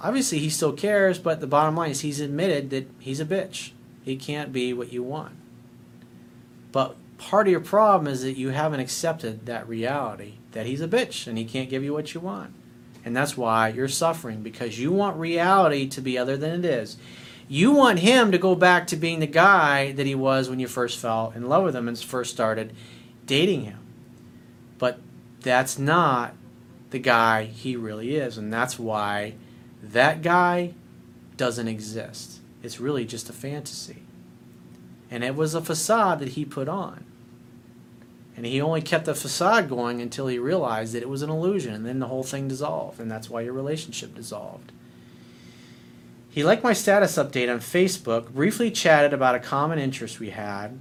Obviously, 0.03 0.39
he 0.39 0.49
still 0.49 0.73
cares, 0.73 1.17
but 1.17 1.39
the 1.39 1.47
bottom 1.47 1.77
line 1.77 1.91
is 1.91 2.01
he's 2.01 2.19
admitted 2.19 2.69
that 2.71 2.91
he's 2.99 3.21
a 3.21 3.25
bitch. 3.25 3.71
He 4.03 4.17
can't 4.17 4.51
be 4.51 4.73
what 4.73 4.91
you 4.91 5.01
want. 5.01 5.35
But 6.73 6.97
part 7.17 7.47
of 7.47 7.51
your 7.51 7.61
problem 7.61 8.11
is 8.11 8.21
that 8.23 8.37
you 8.37 8.49
haven't 8.49 8.81
accepted 8.81 9.45
that 9.45 9.67
reality 9.67 10.33
that 10.51 10.65
he's 10.65 10.81
a 10.81 10.87
bitch 10.87 11.25
and 11.25 11.37
he 11.37 11.45
can't 11.45 11.69
give 11.69 11.83
you 11.83 11.93
what 11.93 12.13
you 12.13 12.19
want. 12.19 12.53
And 13.05 13.15
that's 13.15 13.37
why 13.37 13.69
you're 13.69 13.87
suffering 13.87 14.41
because 14.41 14.79
you 14.79 14.91
want 14.91 15.17
reality 15.17 15.87
to 15.87 16.01
be 16.01 16.17
other 16.17 16.37
than 16.37 16.59
it 16.59 16.65
is. 16.65 16.97
You 17.47 17.71
want 17.71 17.99
him 17.99 18.31
to 18.31 18.37
go 18.37 18.55
back 18.55 18.87
to 18.87 18.95
being 18.95 19.19
the 19.19 19.27
guy 19.27 19.91
that 19.93 20.05
he 20.05 20.15
was 20.15 20.49
when 20.49 20.59
you 20.59 20.67
first 20.67 20.99
fell 20.99 21.33
in 21.35 21.49
love 21.49 21.63
with 21.63 21.75
him 21.75 21.87
and 21.87 21.99
first 21.99 22.31
started 22.31 22.73
dating 23.25 23.65
him. 23.65 23.79
But 24.77 24.99
that's 25.41 25.77
not 25.77 26.35
the 26.91 26.99
guy 26.99 27.45
he 27.45 27.75
really 27.75 28.15
is. 28.15 28.37
And 28.37 28.51
that's 28.51 28.79
why 28.79 29.35
that 29.83 30.21
guy 30.21 30.73
doesn't 31.35 31.67
exist. 31.67 32.39
It's 32.63 32.79
really 32.79 33.05
just 33.05 33.29
a 33.29 33.33
fantasy. 33.33 34.03
And 35.11 35.23
it 35.23 35.35
was 35.35 35.53
a 35.53 35.61
facade 35.61 36.19
that 36.19 36.29
he 36.29 36.45
put 36.45 36.69
on. 36.69 37.03
And 38.35 38.45
he 38.45 38.61
only 38.61 38.81
kept 38.81 39.05
the 39.05 39.13
facade 39.13 39.69
going 39.69 40.01
until 40.01 40.27
he 40.27 40.39
realized 40.39 40.93
that 40.93 41.03
it 41.03 41.09
was 41.09 41.21
an 41.21 41.29
illusion, 41.29 41.73
and 41.73 41.85
then 41.85 41.99
the 41.99 42.07
whole 42.07 42.23
thing 42.23 42.47
dissolved, 42.47 42.99
and 42.99 43.11
that's 43.11 43.29
why 43.29 43.41
your 43.41 43.53
relationship 43.53 44.15
dissolved. 44.15 44.71
He 46.31 46.43
liked 46.43 46.63
my 46.63 46.73
status 46.73 47.17
update 47.17 47.51
on 47.51 47.59
Facebook, 47.59 48.31
briefly 48.31 48.71
chatted 48.71 49.13
about 49.13 49.35
a 49.35 49.39
common 49.39 49.77
interest 49.77 50.19
we 50.19 50.31
had. 50.31 50.79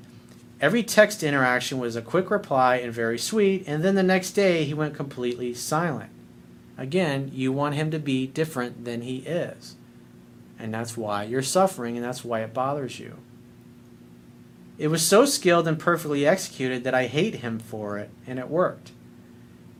Every 0.62 0.82
text 0.82 1.22
interaction 1.22 1.78
was 1.78 1.94
a 1.94 2.00
quick 2.00 2.30
reply 2.30 2.76
and 2.76 2.90
very 2.90 3.18
sweet, 3.18 3.64
and 3.66 3.84
then 3.84 3.96
the 3.96 4.02
next 4.02 4.30
day 4.30 4.64
he 4.64 4.72
went 4.72 4.94
completely 4.94 5.52
silent. 5.52 6.11
Again, 6.78 7.30
you 7.32 7.52
want 7.52 7.74
him 7.74 7.90
to 7.90 7.98
be 7.98 8.26
different 8.26 8.84
than 8.84 9.02
he 9.02 9.18
is. 9.18 9.76
And 10.58 10.72
that's 10.72 10.96
why 10.96 11.24
you're 11.24 11.42
suffering, 11.42 11.96
and 11.96 12.04
that's 12.04 12.24
why 12.24 12.40
it 12.40 12.54
bothers 12.54 12.98
you. 12.98 13.16
It 14.78 14.88
was 14.88 15.06
so 15.06 15.24
skilled 15.24 15.68
and 15.68 15.78
perfectly 15.78 16.26
executed 16.26 16.84
that 16.84 16.94
I 16.94 17.06
hate 17.06 17.36
him 17.36 17.58
for 17.58 17.98
it, 17.98 18.10
and 18.26 18.38
it 18.38 18.48
worked. 18.48 18.92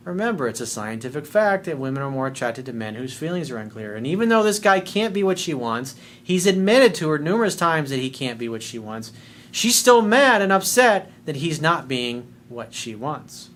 Remember, 0.05 0.49
it's 0.49 0.61
a 0.61 0.67
scientific 0.67 1.27
fact 1.27 1.65
that 1.65 1.79
women 1.79 2.03
are 2.03 2.11
more 2.11 2.27
attracted 2.27 2.67
to 2.67 2.73
men 2.73 2.97
whose 2.97 3.17
feelings 3.17 3.51
are 3.51 3.59
unclear. 3.59 3.95
And 3.95 4.07
even 4.07 4.29
though 4.29 4.43
this 4.43 4.59
guy 4.59 4.81
can't 4.81 5.15
be 5.15 5.23
what 5.23 5.39
she 5.39 5.55
wants, 5.55 5.95
he's 6.23 6.47
admitted 6.47 6.95
to 6.97 7.09
her 7.11 7.19
numerous 7.19 7.55
times 7.55 7.91
that 7.91 8.01
he 8.01 8.11
can't 8.11 8.39
be 8.39 8.49
what 8.49 8.65
she 8.65 8.81
wants. 8.81 9.13
She's 9.53 9.77
still 9.77 10.03
mad 10.03 10.43
and 10.43 10.53
upset 10.53 11.11
that 11.25 11.37
he's 11.37 11.61
not 11.61 11.87
being 11.87 12.33
what 12.49 12.75
she 12.75 12.97
wants. 12.97 13.51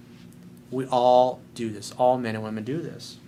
We 0.70 0.86
all 0.86 1.40
do 1.54 1.70
this. 1.70 1.92
All 1.92 2.16
men 2.16 2.36
and 2.36 2.44
women 2.44 2.62
do 2.62 2.80
this. 2.80 3.18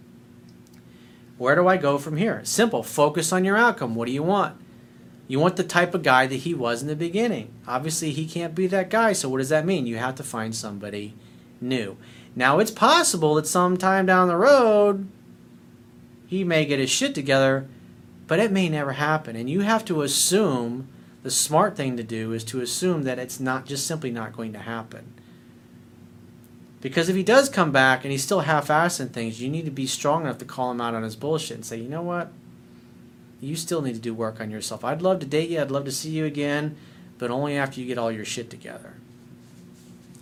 Where 1.38 1.54
do 1.54 1.66
I 1.68 1.76
go 1.76 1.98
from 1.98 2.16
here? 2.16 2.40
Simple. 2.44 2.82
Focus 2.82 3.32
on 3.32 3.44
your 3.44 3.56
outcome. 3.56 3.94
What 3.94 4.06
do 4.06 4.12
you 4.12 4.22
want? 4.22 4.60
You 5.28 5.38
want 5.38 5.56
the 5.56 5.64
type 5.64 5.94
of 5.94 6.02
guy 6.02 6.26
that 6.26 6.36
he 6.36 6.54
was 6.54 6.82
in 6.82 6.88
the 6.88 6.96
beginning. 6.96 7.52
Obviously, 7.66 8.10
he 8.10 8.26
can't 8.26 8.54
be 8.54 8.66
that 8.66 8.90
guy, 8.90 9.12
so 9.12 9.28
what 9.28 9.38
does 9.38 9.50
that 9.50 9.66
mean? 9.66 9.86
You 9.86 9.98
have 9.98 10.16
to 10.16 10.22
find 10.22 10.54
somebody 10.54 11.14
new. 11.60 11.96
Now, 12.34 12.58
it's 12.58 12.70
possible 12.70 13.34
that 13.34 13.46
sometime 13.46 14.06
down 14.06 14.28
the 14.28 14.36
road, 14.36 15.08
he 16.26 16.44
may 16.44 16.64
get 16.64 16.78
his 16.78 16.90
shit 16.90 17.14
together, 17.14 17.68
but 18.26 18.40
it 18.40 18.52
may 18.52 18.68
never 18.68 18.92
happen. 18.92 19.36
And 19.36 19.48
you 19.48 19.60
have 19.60 19.84
to 19.86 20.02
assume 20.02 20.88
the 21.22 21.30
smart 21.30 21.76
thing 21.76 21.96
to 21.96 22.02
do 22.02 22.32
is 22.32 22.44
to 22.44 22.60
assume 22.60 23.02
that 23.02 23.18
it's 23.18 23.38
not 23.38 23.66
just 23.66 23.86
simply 23.86 24.10
not 24.10 24.36
going 24.36 24.52
to 24.54 24.60
happen. 24.60 25.12
Because 26.80 27.08
if 27.08 27.16
he 27.16 27.24
does 27.24 27.48
come 27.48 27.72
back 27.72 28.04
and 28.04 28.12
he's 28.12 28.22
still 28.22 28.40
half-assing 28.40 29.10
things, 29.10 29.42
you 29.42 29.48
need 29.48 29.64
to 29.64 29.70
be 29.70 29.86
strong 29.86 30.22
enough 30.22 30.38
to 30.38 30.44
call 30.44 30.70
him 30.70 30.80
out 30.80 30.94
on 30.94 31.02
his 31.02 31.16
bullshit 31.16 31.56
and 31.56 31.66
say, 31.66 31.76
you 31.76 31.88
know 31.88 32.02
what? 32.02 32.30
You 33.40 33.56
still 33.56 33.82
need 33.82 33.94
to 33.94 34.00
do 34.00 34.14
work 34.14 34.40
on 34.40 34.50
yourself. 34.50 34.84
I'd 34.84 35.02
love 35.02 35.20
to 35.20 35.26
date 35.26 35.50
you. 35.50 35.60
I'd 35.60 35.70
love 35.70 35.84
to 35.86 35.92
see 35.92 36.10
you 36.10 36.24
again, 36.24 36.76
but 37.18 37.30
only 37.30 37.56
after 37.56 37.80
you 37.80 37.86
get 37.86 37.98
all 37.98 38.12
your 38.12 38.24
shit 38.24 38.48
together. 38.50 38.94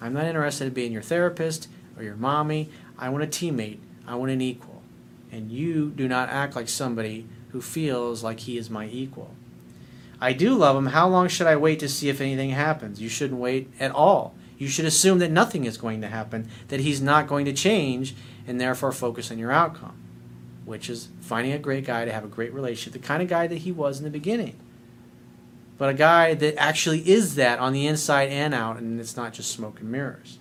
I'm 0.00 0.12
not 0.12 0.24
interested 0.24 0.66
in 0.66 0.72
being 0.72 0.92
your 0.92 1.02
therapist 1.02 1.68
or 1.96 2.02
your 2.02 2.16
mommy. 2.16 2.70
I 2.98 3.08
want 3.08 3.24
a 3.24 3.26
teammate. 3.26 3.78
I 4.06 4.14
want 4.14 4.32
an 4.32 4.40
equal. 4.40 4.82
And 5.32 5.50
you 5.50 5.90
do 5.90 6.08
not 6.08 6.28
act 6.28 6.56
like 6.56 6.68
somebody 6.68 7.26
who 7.50 7.60
feels 7.60 8.22
like 8.22 8.40
he 8.40 8.56
is 8.56 8.70
my 8.70 8.86
equal. 8.86 9.34
I 10.20 10.32
do 10.32 10.54
love 10.54 10.76
him. 10.76 10.86
How 10.86 11.08
long 11.08 11.28
should 11.28 11.46
I 11.46 11.56
wait 11.56 11.80
to 11.80 11.88
see 11.88 12.08
if 12.08 12.20
anything 12.20 12.50
happens? 12.50 13.00
You 13.00 13.08
shouldn't 13.08 13.40
wait 13.40 13.70
at 13.78 13.90
all. 13.90 14.34
You 14.58 14.68
should 14.68 14.84
assume 14.84 15.18
that 15.18 15.30
nothing 15.30 15.64
is 15.64 15.76
going 15.76 16.00
to 16.00 16.08
happen, 16.08 16.48
that 16.68 16.80
he's 16.80 17.00
not 17.00 17.26
going 17.26 17.44
to 17.44 17.52
change, 17.52 18.14
and 18.46 18.60
therefore 18.60 18.92
focus 18.92 19.30
on 19.30 19.38
your 19.38 19.52
outcome, 19.52 19.96
which 20.64 20.88
is 20.88 21.08
finding 21.20 21.52
a 21.52 21.58
great 21.58 21.84
guy 21.84 22.04
to 22.04 22.12
have 22.12 22.24
a 22.24 22.28
great 22.28 22.54
relationship, 22.54 23.00
the 23.00 23.06
kind 23.06 23.22
of 23.22 23.28
guy 23.28 23.46
that 23.46 23.58
he 23.58 23.72
was 23.72 23.98
in 23.98 24.04
the 24.04 24.10
beginning. 24.10 24.56
But 25.78 25.90
a 25.90 25.94
guy 25.94 26.34
that 26.34 26.56
actually 26.56 27.08
is 27.08 27.34
that 27.34 27.58
on 27.58 27.72
the 27.72 27.86
inside 27.86 28.30
and 28.30 28.54
out, 28.54 28.78
and 28.78 28.98
it's 28.98 29.16
not 29.16 29.34
just 29.34 29.52
smoke 29.52 29.80
and 29.80 29.90
mirrors. 29.90 30.38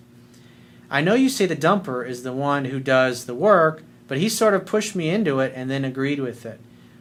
I 0.90 1.00
know 1.00 1.14
you 1.14 1.28
say 1.28 1.46
the 1.46 1.56
dumper 1.56 2.08
is 2.08 2.22
the 2.22 2.32
one 2.32 2.66
who 2.66 2.80
does 2.80 3.26
the 3.26 3.34
work, 3.34 3.82
but 4.08 4.18
he 4.18 4.28
sort 4.28 4.54
of 4.54 4.64
pushed 4.64 4.94
me 4.94 5.10
into 5.10 5.40
it 5.40 5.52
and 5.54 5.70
then 5.70 5.84
agreed 5.84 6.20
with 6.20 6.46
it. 6.46 6.60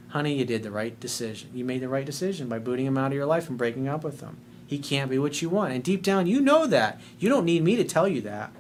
Honey, 0.10 0.34
you 0.34 0.46
did 0.46 0.64
the 0.64 0.72
right 0.72 1.00
decision. 1.00 1.50
You 1.54 1.64
made 1.64 1.82
the 1.82 1.90
right 1.90 2.06
decision 2.06 2.50
by 2.50 2.60
booting 2.60 2.86
him 2.86 2.98
out 2.98 3.08
of 3.08 3.14
your 3.14 3.26
life 3.26 3.48
and 3.48 3.58
breaking 3.58 3.88
up 3.88 4.04
with 4.04 4.22
him. 4.22 4.38
He 4.68 4.80
can't 4.80 5.10
be 5.10 5.20
what 5.20 5.42
you 5.42 5.50
want. 5.50 5.74
And 5.74 5.84
deep 5.84 6.02
down, 6.02 6.28
you 6.28 6.42
know 6.42 6.66
that. 6.68 7.00
You 7.20 7.30
don't 7.30 7.46
need 7.46 7.64
me 7.64 7.76
to 7.76 7.84
tell 7.84 8.08
you 8.08 8.22
that. 8.22 8.52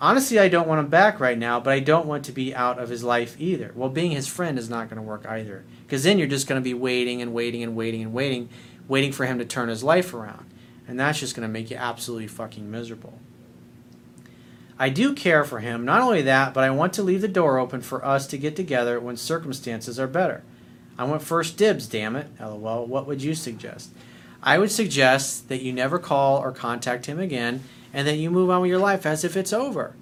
Honestly, 0.00 0.38
I 0.38 0.48
don't 0.48 0.68
want 0.68 0.80
him 0.80 0.88
back 0.88 1.20
right 1.20 1.36
now, 1.36 1.60
but 1.60 1.74
I 1.74 1.80
don't 1.80 2.06
want 2.06 2.24
to 2.24 2.32
be 2.32 2.54
out 2.54 2.78
of 2.78 2.88
his 2.88 3.04
life 3.04 3.36
either. 3.38 3.72
Well, 3.74 3.90
being 3.90 4.12
his 4.12 4.28
friend 4.28 4.58
is 4.58 4.70
not 4.70 4.88
going 4.88 4.96
to 4.96 5.06
work 5.06 5.26
either. 5.26 5.64
Because 5.84 6.04
then 6.04 6.18
you're 6.18 6.26
just 6.26 6.46
going 6.46 6.60
to 6.60 6.64
be 6.64 6.72
waiting 6.72 7.20
and 7.20 7.34
waiting 7.34 7.62
and 7.62 7.76
waiting 7.76 8.02
and 8.02 8.12
waiting, 8.12 8.48
waiting 8.88 9.12
for 9.12 9.26
him 9.26 9.38
to 9.38 9.44
turn 9.44 9.68
his 9.68 9.84
life 9.84 10.14
around. 10.14 10.46
And 10.88 10.98
that's 10.98 11.20
just 11.20 11.36
going 11.36 11.46
to 11.46 11.52
make 11.52 11.70
you 11.70 11.76
absolutely 11.76 12.28
fucking 12.28 12.70
miserable. 12.70 13.18
I 14.78 14.88
do 14.88 15.14
care 15.14 15.44
for 15.44 15.58
him. 15.58 15.84
Not 15.84 16.00
only 16.00 16.22
that, 16.22 16.54
but 16.54 16.64
I 16.64 16.70
want 16.70 16.94
to 16.94 17.02
leave 17.02 17.20
the 17.20 17.28
door 17.28 17.58
open 17.58 17.82
for 17.82 18.02
us 18.02 18.26
to 18.28 18.38
get 18.38 18.56
together 18.56 18.98
when 18.98 19.18
circumstances 19.18 20.00
are 20.00 20.06
better. 20.06 20.42
I 20.96 21.04
want 21.04 21.20
first 21.20 21.58
dibs, 21.58 21.86
damn 21.86 22.16
it. 22.16 22.28
LOL. 22.40 22.86
What 22.86 23.06
would 23.06 23.22
you 23.22 23.34
suggest? 23.34 23.90
I 24.42 24.58
would 24.58 24.70
suggest 24.70 25.48
that 25.48 25.62
you 25.62 25.72
never 25.72 25.98
call 25.98 26.38
or 26.38 26.52
contact 26.52 27.06
him 27.06 27.18
again 27.18 27.62
and 27.92 28.06
that 28.06 28.16
you 28.16 28.30
move 28.30 28.50
on 28.50 28.62
with 28.62 28.70
your 28.70 28.78
life 28.78 29.04
as 29.04 29.24
if 29.24 29.36
it's 29.36 29.52
over. 29.52 29.94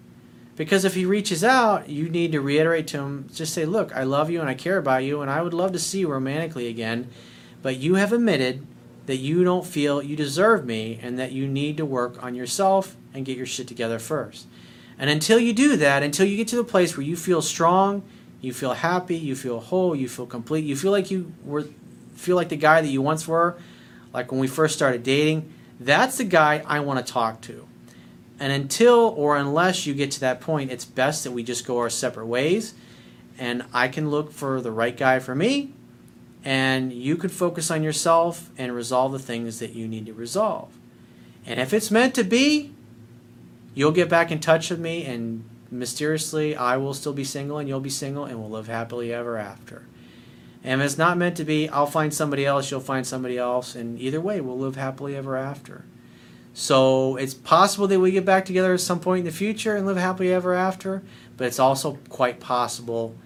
Because 0.57 0.85
if 0.85 0.95
he 0.95 1.05
reaches 1.05 1.45
out, 1.45 1.89
you 1.89 2.09
need 2.09 2.33
to 2.33 2.41
reiterate 2.41 2.89
to 2.89 2.99
him, 2.99 3.29
just 3.33 3.55
say, 3.55 3.65
Look, 3.65 3.95
I 3.95 4.03
love 4.03 4.31
you 4.31 4.41
and 4.41 4.51
I 4.51 4.55
care 4.55 4.79
about 4.79 5.05
you 5.05 5.23
and 5.23 5.31
I 5.31 5.43
would 5.43 5.55
love 5.55 5.73
to 5.73 5.79
see 5.79 6.01
you 6.01 6.09
romantically 6.09 6.67
again, 6.67 7.09
but 7.63 7.77
you 7.77 7.95
have 7.95 8.13
admitted 8.13 8.67
that 9.07 9.17
you 9.17 9.43
don't 9.45 9.67
feel 9.67 10.03
you 10.03 10.17
deserve 10.17 10.67
me 10.67 10.99
and 11.01 11.19
that 11.19 11.33
you 11.33 11.47
need 11.47 11.77
to 11.77 11.87
work 11.87 12.23
on 12.23 12.35
yourself 12.35 12.97
and 13.15 13.25
get 13.25 13.37
your 13.37 13.47
shit 13.47 13.67
together 13.67 13.99
first. 13.99 14.47
And 14.99 15.09
until 15.09 15.39
you 15.39 15.53
do 15.53 15.77
that, 15.77 16.03
until 16.03 16.27
you 16.27 16.37
get 16.37 16.49
to 16.49 16.57
the 16.57 16.65
place 16.65 16.97
where 16.97 17.07
you 17.07 17.17
feel 17.17 17.41
strong, 17.41 18.03
you 18.41 18.53
feel 18.53 18.75
happy, 18.75 19.17
you 19.17 19.35
feel 19.35 19.61
whole, 19.61 19.95
you 19.95 20.09
feel 20.09 20.27
complete, 20.27 20.65
you 20.65 20.77
feel 20.77 20.93
like 20.93 21.11
you 21.11 21.33
were 21.45 21.69
feel 22.17 22.35
like 22.35 22.49
the 22.49 22.57
guy 22.57 22.81
that 22.81 22.89
you 22.89 23.01
once 23.01 23.29
were, 23.29 23.57
like 24.13 24.31
when 24.31 24.41
we 24.41 24.49
first 24.49 24.75
started 24.75 25.03
dating, 25.03 25.53
that's 25.81 26.19
the 26.19 26.25
guy 26.25 26.63
I 26.67 26.81
want 26.81 27.05
to 27.05 27.13
talk 27.13 27.41
to. 27.43 27.67
And 28.41 28.53
until 28.53 29.15
or 29.17 29.37
unless 29.37 29.87
you 29.87 29.95
get 29.95 30.11
to 30.13 30.21
that 30.21 30.41
point, 30.41 30.71
it's 30.71 30.85
best 30.85 31.25
that 31.25 31.33
we 31.33 31.43
just 31.43 31.67
go 31.67 31.79
our 31.79 31.91
separate 31.91 32.27
ways. 32.27 32.75
And 33.39 33.65
I 33.73 33.89
can 33.89 34.11
look 34.11 34.33
for 34.33 34.61
the 34.61 34.73
right 34.73 34.97
guy 34.97 35.19
for 35.21 35.35
me, 35.35 35.73
and 36.45 36.93
you 36.93 37.17
could 37.17 37.31
focus 37.31 37.71
on 37.71 37.85
yourself 37.85 38.51
and 38.59 38.75
resolve 38.75 39.13
the 39.13 39.19
things 39.19 39.61
that 39.61 39.75
you 39.75 39.87
need 39.87 40.07
to 40.07 40.13
resolve. 40.13 40.71
And 41.47 41.61
if 41.61 41.73
it's 41.73 41.91
meant 41.91 42.15
to 42.17 42.25
be, 42.25 42.73
you'll 43.75 43.93
get 43.93 44.09
back 44.09 44.33
in 44.33 44.41
touch 44.41 44.71
with 44.71 44.81
me, 44.81 45.05
and 45.05 45.45
mysteriously, 45.71 46.57
I 46.57 46.77
will 46.79 46.95
still 46.95 47.13
be 47.13 47.23
single, 47.23 47.59
and 47.59 47.69
you'll 47.69 47.79
be 47.79 47.91
single, 47.91 48.25
and 48.25 48.41
we'll 48.41 48.51
live 48.51 48.67
happily 48.67 49.13
ever 49.13 49.37
after. 49.37 49.85
And 50.69 50.83
it's 50.83 50.99
not 50.99 51.17
meant 51.17 51.39
to 51.39 51.45
be, 51.45 51.67
I'll 51.71 51.87
find 51.87 52.13
somebody 52.13 52.45
else, 52.45 52.71
you'll 52.71 52.81
find 52.81 53.07
somebody 53.07 53.39
else, 53.39 53.75
and 53.75 53.99
either 53.99 54.21
way, 54.21 54.43
we'll 54.43 54.59
live 54.59 54.77
happily 54.77 55.17
ever 55.17 55.35
after. 55.35 55.87
So 56.53 57.17
it's 57.17 57.33
possible 57.33 57.87
that 57.87 57.99
we 57.99 58.11
get 58.11 58.27
back 58.27 58.45
together 58.45 58.75
at 58.75 58.81
some 58.81 59.01
point 59.01 59.21
in 59.21 59.25
the 59.25 59.33
future 59.33 59.75
and 59.75 59.87
live 59.87 59.97
happily 59.97 60.31
ever 60.31 60.53
after, 60.53 61.03
but 61.39 61.47
it's 61.47 61.59
also 61.59 61.99
quite 62.11 62.39
possible 62.39 63.17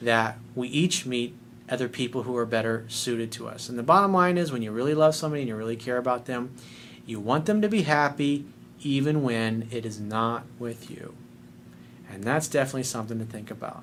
that 0.00 0.38
we 0.54 0.68
each 0.68 1.04
meet 1.04 1.34
other 1.68 1.88
people 1.88 2.22
who 2.22 2.36
are 2.36 2.46
better 2.46 2.84
suited 2.86 3.32
to 3.32 3.48
us. 3.48 3.68
And 3.68 3.76
the 3.76 3.82
bottom 3.82 4.12
line 4.12 4.38
is 4.38 4.52
when 4.52 4.62
you 4.62 4.70
really 4.70 4.94
love 4.94 5.16
somebody 5.16 5.42
and 5.42 5.48
you 5.48 5.56
really 5.56 5.74
care 5.74 5.96
about 5.96 6.26
them, 6.26 6.54
you 7.04 7.18
want 7.18 7.46
them 7.46 7.60
to 7.60 7.68
be 7.68 7.82
happy 7.82 8.44
even 8.82 9.24
when 9.24 9.66
it 9.72 9.84
is 9.84 9.98
not 9.98 10.44
with 10.60 10.92
you. 10.92 11.16
And 12.08 12.22
that's 12.22 12.46
definitely 12.46 12.84
something 12.84 13.18
to 13.18 13.24
think 13.24 13.50
about. 13.50 13.82